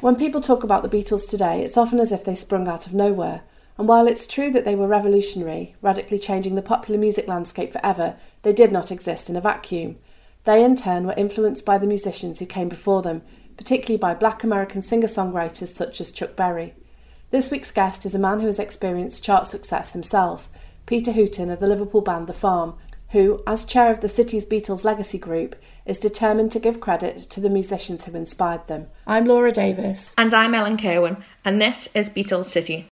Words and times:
When 0.00 0.16
people 0.16 0.42
talk 0.42 0.62
about 0.62 0.82
the 0.82 0.90
Beatles 0.90 1.26
today, 1.28 1.64
it's 1.64 1.78
often 1.78 1.98
as 2.00 2.12
if 2.12 2.22
they 2.22 2.34
sprung 2.34 2.68
out 2.68 2.86
of 2.86 2.92
nowhere. 2.92 3.40
And 3.78 3.88
while 3.88 4.06
it's 4.06 4.26
true 4.26 4.50
that 4.50 4.66
they 4.66 4.74
were 4.74 4.86
revolutionary, 4.86 5.74
radically 5.80 6.18
changing 6.18 6.54
the 6.54 6.60
popular 6.60 7.00
music 7.00 7.26
landscape 7.26 7.72
forever, 7.72 8.16
they 8.42 8.52
did 8.52 8.72
not 8.72 8.92
exist 8.92 9.30
in 9.30 9.36
a 9.36 9.40
vacuum. 9.40 9.96
They, 10.44 10.62
in 10.62 10.76
turn, 10.76 11.06
were 11.06 11.14
influenced 11.16 11.64
by 11.64 11.78
the 11.78 11.86
musicians 11.86 12.38
who 12.38 12.46
came 12.46 12.68
before 12.68 13.00
them, 13.00 13.22
particularly 13.56 13.96
by 13.96 14.12
black 14.12 14.44
American 14.44 14.82
singer 14.82 15.08
songwriters 15.08 15.68
such 15.68 15.98
as 16.02 16.10
Chuck 16.10 16.36
Berry. 16.36 16.74
This 17.30 17.50
week's 17.50 17.70
guest 17.70 18.04
is 18.04 18.14
a 18.14 18.18
man 18.18 18.40
who 18.40 18.48
has 18.48 18.58
experienced 18.58 19.24
chart 19.24 19.46
success 19.46 19.94
himself, 19.94 20.50
Peter 20.84 21.12
Hooton 21.12 21.50
of 21.50 21.58
the 21.58 21.66
Liverpool 21.66 22.02
band 22.02 22.26
The 22.26 22.34
Farm, 22.34 22.74
who, 23.10 23.42
as 23.46 23.64
chair 23.64 23.90
of 23.92 24.00
the 24.00 24.08
city's 24.08 24.44
Beatles 24.44 24.84
Legacy 24.84 25.18
Group, 25.18 25.56
is 25.84 25.98
determined 25.98 26.50
to 26.52 26.58
give 26.58 26.80
credit 26.80 27.18
to 27.30 27.40
the 27.40 27.50
musicians 27.50 28.04
who 28.04 28.12
inspired 28.12 28.66
them. 28.66 28.88
I'm 29.06 29.24
Laura 29.24 29.52
Davis. 29.52 30.14
And 30.18 30.34
I'm 30.34 30.54
Ellen 30.54 30.76
Kerwin, 30.76 31.18
and 31.44 31.60
this 31.60 31.88
is 31.94 32.08
Beatles 32.08 32.46
City. 32.46 32.88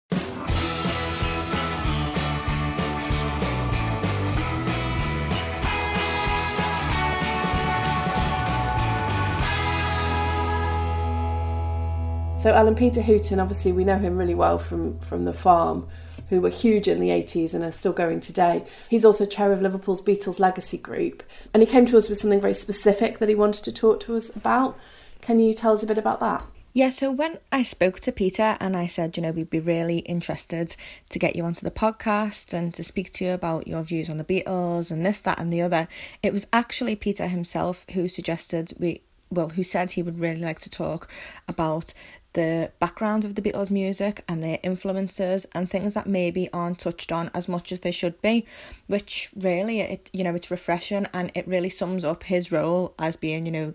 So 12.41 12.55
Ellen 12.55 12.75
Peter 12.75 13.03
Hooton, 13.03 13.39
obviously 13.39 13.71
we 13.71 13.85
know 13.85 13.99
him 13.99 14.17
really 14.17 14.35
well 14.35 14.59
from 14.59 14.99
from 15.01 15.27
the 15.27 15.35
farm, 15.35 15.87
who 16.31 16.41
were 16.41 16.49
huge 16.49 16.89
in 16.89 17.01
the 17.01 17.11
80s 17.11 17.53
and 17.53 17.63
are 17.63 17.71
still 17.71 17.93
going 17.93 18.21
today. 18.21 18.65
He's 18.89 19.05
also 19.05 19.27
chair 19.27 19.53
of 19.53 19.61
Liverpool's 19.61 20.01
Beatles 20.01 20.41
Legacy 20.41 20.79
Group, 20.79 21.23
and 21.53 21.63
he 21.63 21.69
came 21.69 21.85
to 21.87 21.99
us 21.99 22.09
with 22.09 22.19
something 22.19 22.41
very 22.41 22.55
specific 22.55 23.19
that 23.19 23.29
he 23.29 23.35
wanted 23.35 23.65
to 23.65 23.73
talk 23.73 24.01
to 24.01 24.17
us 24.17 24.35
about. 24.35 24.79
Can 25.21 25.39
you 25.39 25.53
tell 25.53 25.75
us 25.75 25.83
a 25.83 25.87
bit 25.87 25.99
about 25.99 26.21
that? 26.21 26.43
Yeah, 26.73 26.91
so 26.91 27.11
when 27.11 27.39
I 27.51 27.63
spoke 27.63 27.99
to 28.01 28.13
Peter 28.13 28.57
and 28.61 28.77
I 28.77 28.87
said, 28.87 29.17
you 29.17 29.25
know, 29.25 29.33
we'd 29.33 29.51
be 29.51 29.59
really 29.59 29.99
interested 29.99 30.77
to 31.09 31.19
get 31.19 31.35
you 31.35 31.45
onto 31.45 31.63
the 31.63 31.71
podcast 31.73 32.55
and 32.55 32.73
to 32.75 32.85
speak 32.85 33.13
to 33.15 33.25
you 33.25 33.33
about 33.33 33.67
your 33.67 33.83
views 33.83 34.09
on 34.09 34.19
the 34.19 34.25
Beatles 34.25 34.93
and 34.93 35.05
this, 35.05 35.21
that, 35.23 35.41
and 35.41 35.53
the 35.53 35.63
other, 35.63 35.89
it 36.23 36.33
was 36.33 36.47
actually 36.53 36.95
Peter 36.95 37.27
himself 37.27 37.85
who 37.95 38.09
suggested 38.09 38.73
we, 38.79 39.03
well, 39.31 39.49
who 39.49 39.65
said 39.65 39.93
he 39.93 40.03
would 40.03 40.21
really 40.21 40.43
like 40.43 40.61
to 40.61 40.71
talk 40.71 41.09
about 41.49 41.93
the 42.33 42.71
background 42.79 43.25
of 43.25 43.35
the 43.35 43.43
Beatles 43.43 43.71
music 43.71 44.25
and 44.29 44.43
their 44.43 44.59
influences 44.63 45.47
and 45.53 45.69
things 45.69 45.95
that 45.95 46.07
maybe 46.07 46.49
aren't 46.53 46.79
touched 46.79 47.11
on 47.11 47.31
as 47.35 47.49
much 47.49 47.73
as 47.73 47.81
they 47.81 47.91
should 47.91 48.21
be, 48.23 48.47
which 48.87 49.31
really 49.37 49.81
it 49.81 50.11
you 50.13 50.23
know 50.23 50.35
it's 50.35 50.51
refreshing 50.51 51.07
and 51.13 51.33
it 51.35 51.47
really 51.49 51.71
sums 51.71 52.05
up 52.05 52.25
his 52.25 52.53
role 52.53 52.95
as 52.99 53.17
being 53.17 53.47
you 53.47 53.53
know 53.53 53.73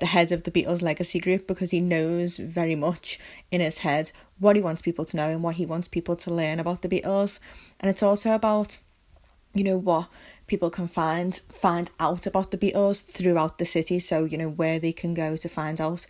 the 0.00 0.06
head 0.06 0.32
of 0.32 0.44
the 0.44 0.50
Beatles 0.50 0.80
legacy 0.80 1.18
group 1.18 1.46
because 1.46 1.70
he 1.70 1.80
knows 1.80 2.36
very 2.36 2.74
much 2.74 3.18
in 3.50 3.60
his 3.60 3.78
head 3.78 4.12
what 4.38 4.56
he 4.56 4.62
wants 4.62 4.82
people 4.82 5.04
to 5.04 5.16
know 5.16 5.28
and 5.28 5.42
what 5.42 5.56
he 5.56 5.66
wants 5.66 5.88
people 5.88 6.16
to 6.16 6.30
learn 6.30 6.60
about 6.60 6.82
the 6.82 6.88
Beatles. 6.88 7.40
And 7.80 7.90
it's 7.90 8.02
also 8.02 8.34
about 8.34 8.78
you 9.54 9.64
know 9.64 9.76
what 9.76 10.08
people 10.46 10.70
can 10.70 10.88
find 10.88 11.40
find 11.50 11.90
out 12.00 12.26
about 12.26 12.50
the 12.50 12.58
Beatles 12.58 13.04
throughout 13.04 13.58
the 13.58 13.66
city. 13.66 13.98
So 13.98 14.24
you 14.24 14.38
know 14.38 14.48
where 14.48 14.78
they 14.78 14.92
can 14.92 15.14
go 15.14 15.36
to 15.36 15.48
find 15.48 15.80
out 15.80 16.06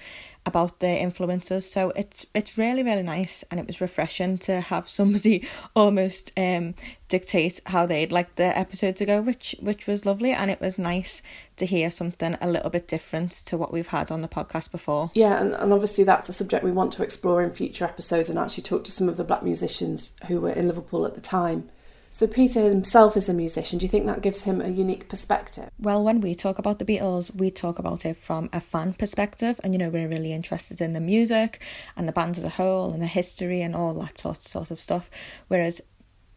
about 0.49 0.81
their 0.81 0.99
influences 0.99 1.71
so 1.71 1.91
it's 1.91 2.27
it's 2.35 2.59
really 2.59 2.83
really 2.83 3.03
nice 3.03 3.45
and 3.51 3.61
it 3.61 3.67
was 3.67 3.81
refreshing 3.81 4.37
to 4.37 4.61
have 4.61 4.89
somebody 4.89 5.47
almost 5.77 6.33
um 6.37 6.75
dictate 7.09 7.61
how 7.67 7.87
they'd 7.87 8.13
like 8.13 8.35
the 8.37 8.59
episode 8.59 8.97
to 8.97 9.07
go 9.07 9.21
which 9.21 9.55
which 9.61 9.87
was 9.87 10.05
lovely 10.05 10.33
and 10.33 10.51
it 10.51 10.61
was 10.61 10.79
nice 10.79 11.23
to 11.57 11.67
hear 11.67 11.91
something 11.91 12.37
a 12.41 12.49
little 12.49 12.71
bit 12.71 12.87
different 12.87 13.33
to 13.33 13.57
what 13.57 13.73
we've 13.73 13.89
had 13.89 14.11
on 14.11 14.23
the 14.23 14.29
podcast 14.29 14.71
before. 14.71 15.11
Yeah 15.15 15.41
and, 15.41 15.55
and 15.55 15.73
obviously 15.73 16.05
that's 16.05 16.29
a 16.29 16.33
subject 16.33 16.65
we 16.65 16.71
want 16.71 16.93
to 16.95 17.03
explore 17.03 17.43
in 17.43 17.51
future 17.51 17.85
episodes 17.85 18.29
and 18.29 18.39
actually 18.39 18.63
talk 18.63 18.85
to 18.85 18.93
some 18.93 19.09
of 19.09 19.17
the 19.17 19.25
black 19.25 19.43
musicians 19.43 20.13
who 20.27 20.41
were 20.41 20.51
in 20.51 20.67
liverpool 20.67 21.07
at 21.07 21.15
the 21.15 21.21
time 21.21 21.69
so, 22.11 22.27
Peter 22.27 22.63
himself 22.63 23.17
is 23.17 23.29
a 23.29 23.35
musician. 23.35 23.79
Do 23.79 23.85
you 23.85 23.91
think 23.91 24.07
that 24.07 24.23
gives 24.23 24.45
him 24.45 24.61
a 24.61 24.69
unique 24.69 25.09
perspective? 25.09 25.71
Well, 25.79 26.03
when 26.03 26.21
we 26.21 26.35
talk 26.35 26.59
about 26.59 26.79
the 26.79 26.85
Beatles, 26.85 27.35
we 27.35 27.51
talk 27.51 27.79
about 27.79 28.07
it 28.07 28.17
from 28.17 28.49
a 28.53 28.61
fan 28.61 28.95
perspective, 28.95 29.61
and 29.63 29.75
you 29.75 29.79
know, 29.79 29.91
we're 29.91 30.09
really 30.09 30.33
interested 30.33 30.81
in 30.81 30.95
the 30.95 31.01
music 31.01 31.61
and 31.97 32.09
the 32.09 32.13
band 32.13 32.39
as 32.39 32.45
a 32.45 32.51
whole 32.51 32.93
and 32.93 33.03
the 33.03 33.07
history 33.07 33.61
and 33.61 33.77
all 33.77 33.95
that 33.95 34.19
sort, 34.19 34.39
sort 34.39 34.71
of 34.71 34.81
stuff. 34.81 35.11
Whereas 35.49 35.81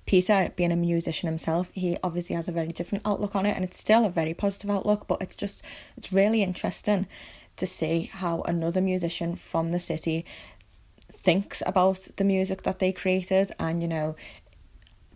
Peter, 0.05 0.51
being 0.55 0.73
a 0.73 0.75
musician 0.75 1.27
himself, 1.27 1.71
he 1.73 1.97
obviously 2.03 2.35
has 2.35 2.47
a 2.47 2.51
very 2.51 2.73
different 2.73 3.05
outlook 3.05 3.35
on 3.35 3.45
it, 3.45 3.55
and 3.55 3.63
it's 3.63 3.79
still 3.79 4.03
a 4.03 4.09
very 4.09 4.33
positive 4.33 4.69
outlook, 4.69 5.07
but 5.07 5.21
it's 5.21 5.35
just, 5.35 5.63
it's 5.95 6.11
really 6.11 6.43
interesting 6.43 7.07
to 7.57 7.65
see 7.65 8.09
how 8.11 8.41
another 8.41 8.81
musician 8.81 9.35
from 9.35 9.71
the 9.71 9.79
city 9.79 10.25
thinks 11.11 11.61
about 11.65 12.07
the 12.17 12.23
music 12.23 12.63
that 12.63 12.79
they 12.79 12.91
created 12.91 13.51
and 13.59 13.81
you 13.81 13.87
know 13.87 14.15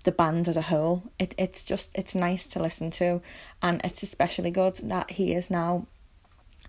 the 0.05 0.11
band 0.11 0.47
as 0.47 0.57
a 0.57 0.63
whole. 0.63 1.03
It 1.19 1.35
it's 1.37 1.63
just 1.63 1.91
it's 1.93 2.15
nice 2.15 2.47
to 2.47 2.61
listen 2.61 2.89
to, 2.91 3.21
and 3.61 3.81
it's 3.83 4.01
especially 4.03 4.51
good 4.51 4.75
that 4.83 5.11
he 5.11 5.33
is 5.33 5.51
now 5.51 5.87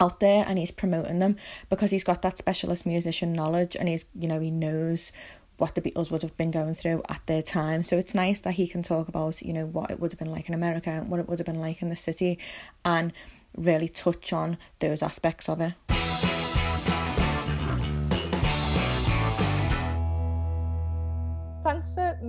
out 0.00 0.20
there 0.20 0.44
and 0.46 0.58
he's 0.58 0.70
promoting 0.70 1.20
them 1.20 1.36
because 1.70 1.90
he's 1.90 2.04
got 2.04 2.20
that 2.20 2.36
specialist 2.36 2.84
musician 2.84 3.32
knowledge 3.32 3.74
and 3.74 3.88
he's 3.88 4.04
you 4.14 4.28
know 4.28 4.40
he 4.40 4.50
knows 4.50 5.12
what 5.58 5.74
the 5.74 5.80
Beatles 5.80 6.10
would 6.10 6.22
have 6.22 6.36
been 6.36 6.50
going 6.50 6.74
through 6.74 7.02
at 7.08 7.22
their 7.26 7.42
time. 7.42 7.82
So 7.82 7.96
it's 7.96 8.14
nice 8.14 8.40
that 8.40 8.52
he 8.52 8.68
can 8.68 8.82
talk 8.82 9.08
about, 9.08 9.40
you 9.40 9.54
know, 9.54 9.64
what 9.64 9.90
it 9.90 9.98
would 9.98 10.12
have 10.12 10.18
been 10.18 10.30
like 10.30 10.48
in 10.48 10.54
America 10.54 10.90
and 10.90 11.08
what 11.08 11.18
it 11.18 11.28
would 11.28 11.38
have 11.38 11.46
been 11.46 11.60
like 11.60 11.80
in 11.80 11.88
the 11.88 11.96
city 11.96 12.38
and 12.84 13.10
really 13.56 13.88
touch 13.88 14.34
on 14.34 14.58
those 14.80 15.02
aspects 15.02 15.48
of 15.48 15.62
it. 15.62 15.72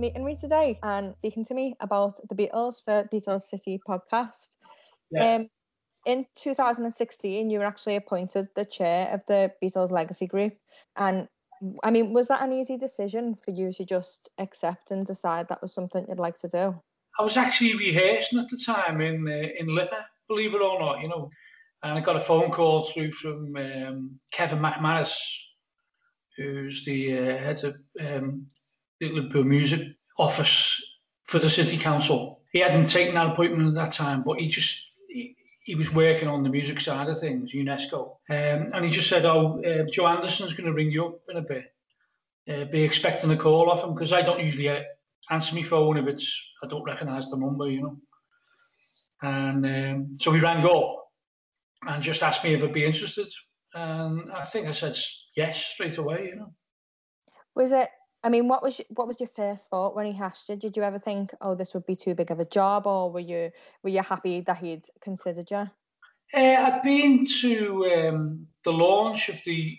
Meeting 0.00 0.24
me 0.24 0.36
today 0.36 0.78
and 0.82 1.14
speaking 1.16 1.44
to 1.46 1.54
me 1.54 1.74
about 1.80 2.14
the 2.28 2.34
Beatles 2.34 2.82
for 2.84 3.08
Beatles 3.12 3.42
City 3.42 3.80
podcast. 3.86 4.56
Yeah. 5.10 5.36
Um, 5.36 5.50
in 6.06 6.26
2016, 6.36 7.50
you 7.50 7.58
were 7.58 7.64
actually 7.64 7.96
appointed 7.96 8.48
the 8.54 8.64
chair 8.64 9.12
of 9.12 9.22
the 9.26 9.52
Beatles 9.62 9.90
Legacy 9.90 10.26
Group. 10.26 10.54
And 10.96 11.28
I 11.82 11.90
mean, 11.90 12.12
was 12.12 12.28
that 12.28 12.42
an 12.42 12.52
easy 12.52 12.76
decision 12.76 13.36
for 13.44 13.50
you 13.50 13.72
to 13.74 13.84
just 13.84 14.30
accept 14.38 14.90
and 14.90 15.04
decide 15.04 15.48
that 15.48 15.60
was 15.60 15.74
something 15.74 16.06
you'd 16.08 16.18
like 16.18 16.38
to 16.38 16.48
do? 16.48 16.80
I 17.18 17.22
was 17.22 17.36
actually 17.36 17.74
rehearsing 17.74 18.38
at 18.38 18.48
the 18.48 18.62
time 18.64 19.00
in 19.00 19.26
uh, 19.26 19.48
in 19.58 19.74
Lipper, 19.74 20.04
believe 20.28 20.54
it 20.54 20.62
or 20.62 20.78
not, 20.78 21.00
you 21.00 21.08
know. 21.08 21.30
And 21.82 21.98
I 21.98 22.00
got 22.00 22.16
a 22.16 22.20
phone 22.20 22.50
call 22.50 22.82
through 22.82 23.10
from 23.10 23.56
um, 23.56 24.20
Kevin 24.32 24.60
McManus, 24.60 25.16
who's 26.36 26.84
the 26.84 27.18
uh, 27.18 27.38
head 27.38 27.64
of 27.64 27.76
um, 28.00 28.46
the 29.00 29.10
Liverpool 29.10 29.44
Music 29.44 29.96
Office 30.18 30.82
for 31.24 31.38
the 31.38 31.50
City 31.50 31.76
Council. 31.76 32.40
He 32.52 32.60
hadn't 32.60 32.88
taken 32.88 33.14
that 33.14 33.28
appointment 33.28 33.68
at 33.68 33.74
that 33.74 33.92
time, 33.92 34.22
but 34.22 34.38
he 34.38 34.48
just 34.48 34.92
he, 35.08 35.36
he 35.62 35.74
was 35.74 35.92
working 35.92 36.28
on 36.28 36.42
the 36.42 36.48
music 36.48 36.80
side 36.80 37.08
of 37.08 37.18
things, 37.18 37.52
UNESCO, 37.52 38.16
um, 38.30 38.70
and 38.72 38.84
he 38.84 38.90
just 38.90 39.08
said, 39.08 39.24
"Oh, 39.24 39.62
uh, 39.62 39.84
Joe 39.90 40.08
Anderson's 40.08 40.54
going 40.54 40.66
to 40.66 40.72
ring 40.72 40.90
you 40.90 41.06
up 41.06 41.20
in 41.28 41.36
a 41.36 41.42
bit. 41.42 41.72
Uh, 42.48 42.64
be 42.64 42.82
expecting 42.82 43.30
a 43.30 43.36
call 43.36 43.70
off 43.70 43.84
him 43.84 43.92
because 43.92 44.12
I 44.12 44.22
don't 44.22 44.40
usually 44.40 44.70
uh, 44.70 44.82
answer 45.30 45.54
my 45.54 45.62
phone 45.62 45.98
if 45.98 46.06
it's 46.06 46.50
I 46.62 46.66
don't 46.66 46.84
recognise 46.84 47.28
the 47.28 47.36
number, 47.36 47.68
you 47.68 47.82
know." 47.82 47.96
And 49.20 49.66
um, 49.66 50.16
so 50.18 50.32
he 50.32 50.40
rang 50.40 50.64
up 50.64 51.08
and 51.86 52.02
just 52.02 52.22
asked 52.22 52.44
me 52.44 52.54
if 52.54 52.62
I'd 52.62 52.72
be 52.72 52.84
interested, 52.84 53.28
and 53.74 54.32
I 54.32 54.44
think 54.44 54.66
I 54.66 54.72
said 54.72 54.96
yes 55.36 55.58
straight 55.66 55.98
away. 55.98 56.28
You 56.30 56.36
know. 56.36 56.54
Was 57.54 57.72
it 57.72 57.90
I 58.24 58.30
mean, 58.30 58.48
what 58.48 58.62
was 58.62 58.80
what 58.88 59.06
was 59.06 59.20
your 59.20 59.28
first 59.28 59.68
thought 59.70 59.94
when 59.94 60.12
he 60.12 60.20
asked 60.20 60.48
you? 60.48 60.56
Did 60.56 60.76
you 60.76 60.82
ever 60.82 60.98
think, 60.98 61.32
"Oh, 61.40 61.54
this 61.54 61.72
would 61.74 61.86
be 61.86 61.94
too 61.94 62.14
big 62.14 62.30
of 62.30 62.40
a 62.40 62.44
job," 62.44 62.86
or 62.86 63.10
were 63.10 63.20
you 63.20 63.50
were 63.82 63.90
you 63.90 64.02
happy 64.02 64.40
that 64.40 64.58
he'd 64.58 64.86
considered 65.00 65.50
you? 65.50 65.70
Uh, 66.34 66.56
I'd 66.66 66.82
been 66.82 67.26
to 67.40 68.08
um, 68.08 68.46
the 68.64 68.72
launch 68.72 69.28
of 69.28 69.42
the 69.44 69.78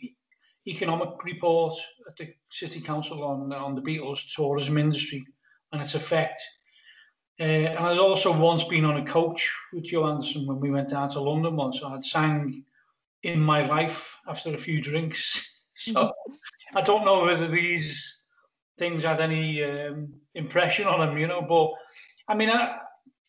economic 0.68 1.24
report 1.24 1.78
at 2.08 2.16
the 2.16 2.34
city 2.50 2.80
council 2.80 3.24
on 3.24 3.52
on 3.52 3.76
the 3.76 3.82
Beatles 3.82 4.34
tourism 4.34 4.78
industry 4.78 5.26
and 5.72 5.82
its 5.82 5.96
effect. 5.96 6.42
Uh, 7.40 7.44
and 7.44 7.80
I'd 7.80 7.98
also 7.98 8.38
once 8.38 8.64
been 8.64 8.86
on 8.86 8.98
a 8.98 9.06
coach 9.06 9.54
with 9.74 9.86
Joe 9.86 10.08
Anderson 10.08 10.46
when 10.46 10.60
we 10.60 10.72
went 10.72 10.90
down 10.90 11.10
to 11.10 11.22
London 11.22 11.56
once. 11.56 11.82
I'd 11.84 12.04
sang 12.04 12.66
in 13.24 13.40
my 13.40 13.66
life 13.66 14.18
after 14.28 14.54
a 14.54 14.58
few 14.58 14.82
drinks. 14.82 15.64
so 15.78 16.12
I 16.76 16.82
don't 16.82 17.06
know 17.06 17.26
whether 17.26 17.48
these 17.48 18.09
things 18.80 19.04
had 19.04 19.22
any 19.22 19.64
um, 19.64 20.14
impression 20.34 20.88
on 20.88 21.08
him, 21.08 21.18
you 21.18 21.28
know. 21.28 21.42
But 21.42 21.72
I 22.28 22.36
mean, 22.36 22.50
I 22.50 22.78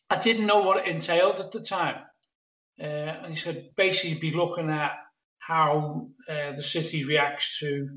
I 0.09 0.17
didn't 0.17 0.47
know 0.47 0.61
what 0.61 0.79
it 0.79 0.87
entailed 0.87 1.39
at 1.39 1.51
the 1.51 1.61
time. 1.61 1.97
Uh, 2.81 3.13
and 3.23 3.33
he 3.33 3.39
said 3.39 3.69
basically 3.75 4.15
be 4.15 4.31
looking 4.35 4.69
at 4.71 4.93
how 5.39 6.07
uh, 6.27 6.51
the 6.53 6.63
city 6.63 7.03
reacts 7.03 7.59
to 7.59 7.87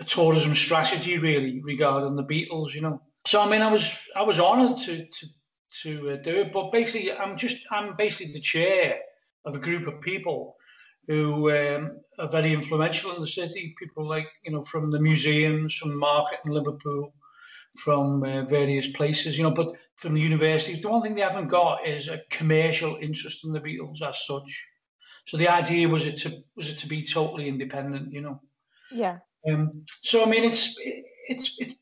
a 0.00 0.04
tourism 0.04 0.54
strategy, 0.54 1.18
really 1.18 1.60
regarding 1.64 2.14
the 2.14 2.24
Beatles, 2.24 2.74
you 2.74 2.82
know. 2.82 3.02
So 3.26 3.40
I 3.40 3.48
mean, 3.50 3.62
I 3.62 3.72
was 3.72 3.98
I 4.14 4.22
was 4.22 4.38
honoured 4.38 4.78
to 4.86 5.06
to 5.06 5.26
to 5.82 6.10
uh, 6.10 6.16
do 6.16 6.36
it, 6.42 6.52
but 6.52 6.72
basically, 6.72 7.12
I'm 7.12 7.36
just 7.36 7.56
I'm 7.70 7.96
basically 7.96 8.32
the 8.32 8.40
chair 8.40 8.98
of 9.44 9.56
a 9.56 9.58
group 9.58 9.86
of 9.88 10.00
people 10.00 10.56
who 11.08 11.50
um, 11.50 12.00
are 12.18 12.28
very 12.28 12.52
influential 12.52 13.12
in 13.14 13.20
the 13.20 13.26
city. 13.26 13.74
People 13.78 14.06
like 14.06 14.28
you 14.44 14.52
know 14.52 14.62
from 14.62 14.92
the 14.92 15.00
museums, 15.00 15.74
from 15.74 15.98
Marketing 15.98 16.52
Liverpool, 16.52 17.12
from 17.76 18.22
uh, 18.22 18.42
various 18.42 18.86
places, 18.86 19.36
you 19.36 19.42
know. 19.42 19.50
But 19.50 19.72
from 19.96 20.14
the 20.14 20.20
university, 20.20 20.78
the 20.80 20.88
one 20.88 21.02
thing 21.02 21.14
they 21.14 21.22
haven't 21.22 21.48
got 21.48 21.86
is 21.86 22.08
a 22.08 22.22
commercial 22.30 22.96
interest 23.00 23.44
in 23.44 23.52
the 23.52 23.60
Beatles 23.60 24.02
as 24.02 24.24
such. 24.26 24.68
So 25.26 25.36
the 25.36 25.48
idea 25.48 25.88
was 25.88 26.06
it 26.06 26.18
to 26.18 26.42
was 26.54 26.68
it 26.68 26.78
to 26.78 26.86
be 26.86 27.04
totally 27.04 27.48
independent, 27.48 28.12
you 28.12 28.20
know. 28.20 28.40
Yeah. 28.92 29.18
Um, 29.50 29.84
so 30.02 30.22
I 30.22 30.28
mean, 30.28 30.44
it's 30.44 30.78
it, 30.78 31.04
it's 31.28 31.56
it's. 31.58 31.74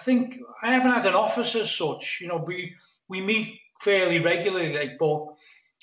I 0.00 0.02
think 0.02 0.38
I 0.62 0.72
haven't 0.72 0.90
had 0.90 1.06
an 1.06 1.14
office 1.14 1.54
as 1.54 1.70
such. 1.70 2.18
You 2.20 2.28
know, 2.28 2.42
we 2.44 2.74
we 3.08 3.20
meet 3.20 3.60
fairly 3.80 4.20
regularly, 4.20 4.72
like, 4.72 4.98
but 4.98 5.26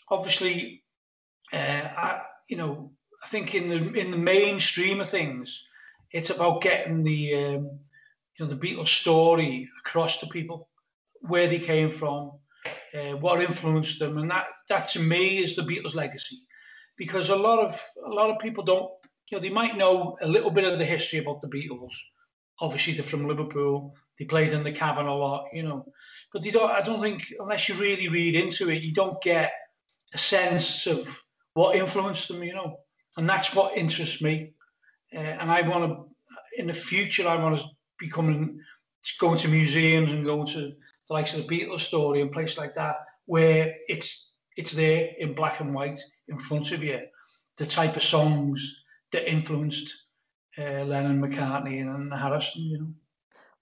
obviously, 0.09 0.83
uh, 1.53 1.57
I 1.57 2.21
you 2.51 2.57
know, 2.57 2.91
I 3.23 3.27
think 3.27 3.55
in 3.55 3.69
the 3.69 3.93
in 3.93 4.11
the 4.11 4.17
mainstream 4.17 4.99
of 4.99 5.09
things, 5.09 5.65
it's 6.11 6.29
about 6.29 6.61
getting 6.61 7.01
the 7.01 7.33
um, 7.35 7.79
you 8.37 8.45
know 8.45 8.47
the 8.47 8.55
Beatles 8.55 8.89
story 8.89 9.69
across 9.79 10.17
to 10.19 10.27
people, 10.27 10.67
where 11.21 11.47
they 11.47 11.59
came 11.59 11.91
from, 11.91 12.33
uh, 12.93 13.15
what 13.15 13.41
influenced 13.41 13.99
them, 13.99 14.17
and 14.17 14.29
that 14.29 14.47
that 14.67 14.89
to 14.89 14.99
me 14.99 15.37
is 15.37 15.55
the 15.55 15.61
Beatles 15.61 15.95
legacy, 15.95 16.41
because 16.97 17.29
a 17.29 17.35
lot 17.35 17.59
of 17.59 17.81
a 18.05 18.09
lot 18.09 18.29
of 18.29 18.39
people 18.39 18.65
don't 18.65 18.91
you 19.29 19.37
know 19.37 19.41
they 19.41 19.49
might 19.49 19.77
know 19.77 20.17
a 20.21 20.27
little 20.27 20.51
bit 20.51 20.65
of 20.65 20.77
the 20.77 20.85
history 20.85 21.19
about 21.19 21.39
the 21.39 21.47
Beatles. 21.47 21.93
Obviously, 22.59 22.93
they're 22.93 23.03
from 23.03 23.27
Liverpool. 23.27 23.95
They 24.19 24.25
played 24.25 24.53
in 24.53 24.63
the 24.63 24.71
Cavern 24.73 25.07
a 25.07 25.15
lot, 25.15 25.45
you 25.53 25.63
know, 25.63 25.85
but 26.33 26.43
they 26.43 26.51
don't. 26.51 26.69
I 26.69 26.81
don't 26.81 27.01
think 27.01 27.33
unless 27.39 27.69
you 27.69 27.75
really 27.75 28.09
read 28.09 28.35
into 28.35 28.69
it, 28.69 28.83
you 28.83 28.93
don't 28.93 29.21
get 29.21 29.53
a 30.13 30.17
sense 30.17 30.85
of 30.85 31.23
what 31.53 31.75
influenced 31.75 32.27
them, 32.27 32.43
you 32.43 32.53
know, 32.53 32.77
and 33.17 33.29
that's 33.29 33.53
what 33.53 33.77
interests 33.77 34.21
me. 34.21 34.53
Uh, 35.13 35.19
and 35.19 35.51
I 35.51 35.67
want 35.67 35.91
to, 35.91 36.05
in 36.57 36.67
the 36.67 36.73
future, 36.73 37.27
I 37.27 37.35
want 37.35 37.57
to 37.57 37.65
be 37.99 38.09
coming, 38.09 38.59
going 39.19 39.37
to 39.39 39.47
museums 39.47 40.13
and 40.13 40.25
going 40.25 40.47
to 40.47 40.71
the 41.07 41.13
likes 41.13 41.33
of 41.33 41.45
the 41.45 41.59
Beatles 41.59 41.81
story 41.81 42.21
and 42.21 42.31
places 42.31 42.57
like 42.57 42.75
that, 42.75 42.97
where 43.25 43.75
it's 43.87 44.35
it's 44.57 44.71
there 44.71 45.09
in 45.17 45.33
black 45.33 45.59
and 45.61 45.73
white 45.73 45.99
in 46.27 46.37
front 46.37 46.71
of 46.71 46.83
you, 46.83 46.99
the 47.57 47.65
type 47.65 47.95
of 47.95 48.03
songs 48.03 48.83
that 49.11 49.29
influenced 49.29 49.93
uh, 50.57 50.83
Lennon, 50.83 51.21
McCartney, 51.21 51.81
and 51.81 52.13
Harrison, 52.13 52.63
you 52.63 52.79
know. 52.79 52.93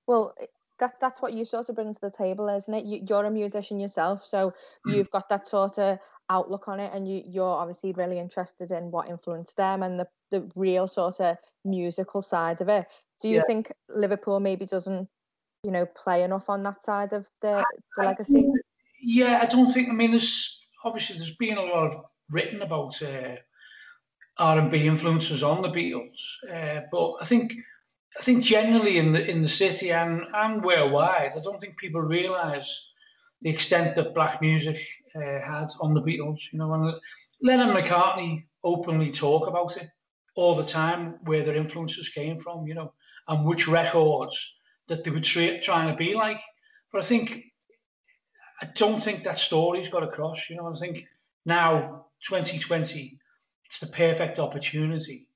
Well, 0.07 0.33
that 0.79 0.95
that's 0.99 1.21
what 1.21 1.33
you 1.33 1.45
sort 1.45 1.69
of 1.69 1.75
bring 1.75 1.93
to 1.93 2.01
the 2.01 2.11
table, 2.11 2.49
isn't 2.49 2.73
it? 2.73 2.85
You, 2.85 3.05
you're 3.07 3.25
a 3.25 3.31
musician 3.31 3.79
yourself, 3.79 4.25
so 4.25 4.53
mm. 4.87 4.95
you've 4.95 5.11
got 5.11 5.29
that 5.29 5.47
sort 5.47 5.77
of 5.79 5.99
outlook 6.29 6.67
on 6.67 6.79
it, 6.79 6.91
and 6.93 7.07
you 7.07 7.23
you're 7.25 7.45
obviously 7.45 7.91
really 7.93 8.19
interested 8.19 8.71
in 8.71 8.91
what 8.91 9.09
influenced 9.09 9.57
them 9.57 9.83
and 9.83 9.99
the 9.99 10.07
the 10.31 10.49
real 10.55 10.87
sort 10.87 11.19
of 11.19 11.37
musical 11.65 12.21
side 12.21 12.61
of 12.61 12.69
it. 12.69 12.85
Do 13.21 13.29
you 13.29 13.37
yeah. 13.37 13.43
think 13.47 13.71
Liverpool 13.89 14.39
maybe 14.39 14.65
doesn't, 14.65 15.09
you 15.63 15.71
know, 15.71 15.85
play 15.85 16.23
enough 16.23 16.49
on 16.49 16.63
that 16.63 16.83
side 16.83 17.13
of 17.13 17.29
the, 17.41 17.63
the 17.97 18.03
legacy? 18.03 18.45
I, 18.47 18.59
yeah, 19.01 19.39
I 19.41 19.45
don't 19.45 19.71
think. 19.71 19.89
I 19.89 19.93
mean, 19.93 20.11
there's 20.11 20.67
obviously 20.83 21.17
there's 21.17 21.35
been 21.35 21.57
a 21.57 21.63
lot 21.63 21.87
of 21.87 22.05
written 22.29 22.61
about 22.61 23.01
uh, 23.01 23.35
R 24.37 24.57
and 24.57 24.71
B 24.71 24.87
influences 24.87 25.43
on 25.43 25.61
the 25.61 25.69
Beatles, 25.69 26.19
uh, 26.51 26.81
but 26.91 27.15
I 27.21 27.25
think 27.25 27.53
I 28.17 28.21
think 28.23 28.43
generally 28.43 28.97
in 28.97 29.13
the 29.13 29.29
in 29.29 29.41
the 29.41 29.49
city 29.49 29.91
and 29.91 30.25
and 30.33 30.63
worldwide, 30.63 31.33
I 31.35 31.39
don't 31.41 31.59
think 31.59 31.77
people 31.77 32.01
realise 32.01 32.87
the 33.41 33.49
extent 33.49 33.95
that 33.95 34.15
black 34.15 34.41
music 34.41 34.77
uh, 35.15 35.19
had 35.19 35.67
on 35.79 35.93
the 35.93 36.01
Beatles. 36.01 36.51
You 36.51 36.59
know, 36.59 36.73
and 36.73 36.95
Lennon 37.41 37.75
McCartney 37.75 38.45
openly 38.63 39.11
talk 39.11 39.47
about 39.47 39.77
it 39.77 39.89
all 40.35 40.55
the 40.55 40.65
time, 40.65 41.19
where 41.23 41.43
their 41.43 41.55
influences 41.55 42.09
came 42.09 42.39
from. 42.39 42.67
You 42.67 42.73
know, 42.73 42.93
and 43.27 43.45
which 43.45 43.67
records 43.67 44.59
that 44.87 45.03
they 45.03 45.11
were 45.11 45.21
tra- 45.21 45.61
trying 45.61 45.89
to 45.89 45.95
be 45.95 46.15
like. 46.15 46.41
But 46.91 47.03
I 47.03 47.05
think 47.05 47.43
I 48.61 48.67
don't 48.75 49.03
think 49.03 49.23
that 49.23 49.39
story's 49.39 49.89
got 49.89 50.03
across. 50.03 50.49
You 50.49 50.57
know, 50.57 50.73
I 50.73 50.77
think 50.77 51.07
now 51.45 52.07
2020, 52.27 53.17
it's 53.65 53.79
the 53.79 53.87
perfect 53.87 54.39
opportunity 54.39 55.28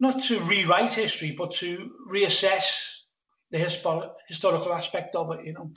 not 0.00 0.22
to 0.24 0.40
rewrite 0.40 0.94
history, 0.94 1.32
but 1.32 1.52
to 1.52 1.90
reassess 2.10 2.90
the 3.50 3.58
histor- 3.58 4.10
historical 4.26 4.72
aspect 4.72 5.14
of 5.14 5.30
it, 5.32 5.44
you 5.44 5.52
know. 5.52 5.70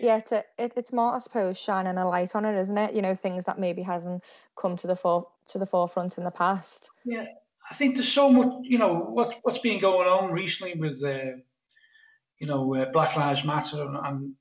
Yeah, 0.00 0.16
it's, 0.16 0.32
a, 0.32 0.44
it, 0.58 0.72
it's 0.76 0.92
more, 0.92 1.14
I 1.14 1.18
suppose, 1.18 1.58
shining 1.58 1.96
a 1.96 2.08
light 2.08 2.34
on 2.34 2.44
it, 2.44 2.58
isn't 2.58 2.76
it? 2.76 2.94
You 2.94 3.02
know, 3.02 3.14
things 3.14 3.44
that 3.44 3.58
maybe 3.58 3.82
hasn't 3.82 4.22
come 4.58 4.76
to 4.78 4.86
the 4.86 4.96
fore 4.96 5.28
to 5.48 5.58
the 5.58 5.66
forefront 5.66 6.18
in 6.18 6.24
the 6.24 6.30
past. 6.30 6.90
Yeah, 7.04 7.24
I 7.70 7.74
think 7.74 7.94
there's 7.94 8.12
so 8.12 8.30
much, 8.30 8.52
you 8.62 8.78
know, 8.78 8.94
what 8.94 9.36
what's 9.42 9.60
been 9.60 9.80
going 9.80 10.08
on 10.08 10.32
recently 10.32 10.74
with, 10.78 11.02
uh, 11.02 11.36
you 12.38 12.46
know, 12.46 12.74
uh, 12.74 12.90
Black 12.92 13.16
Lives 13.16 13.44
Matter 13.44 13.82
and, 13.82 13.96
and 13.96 14.34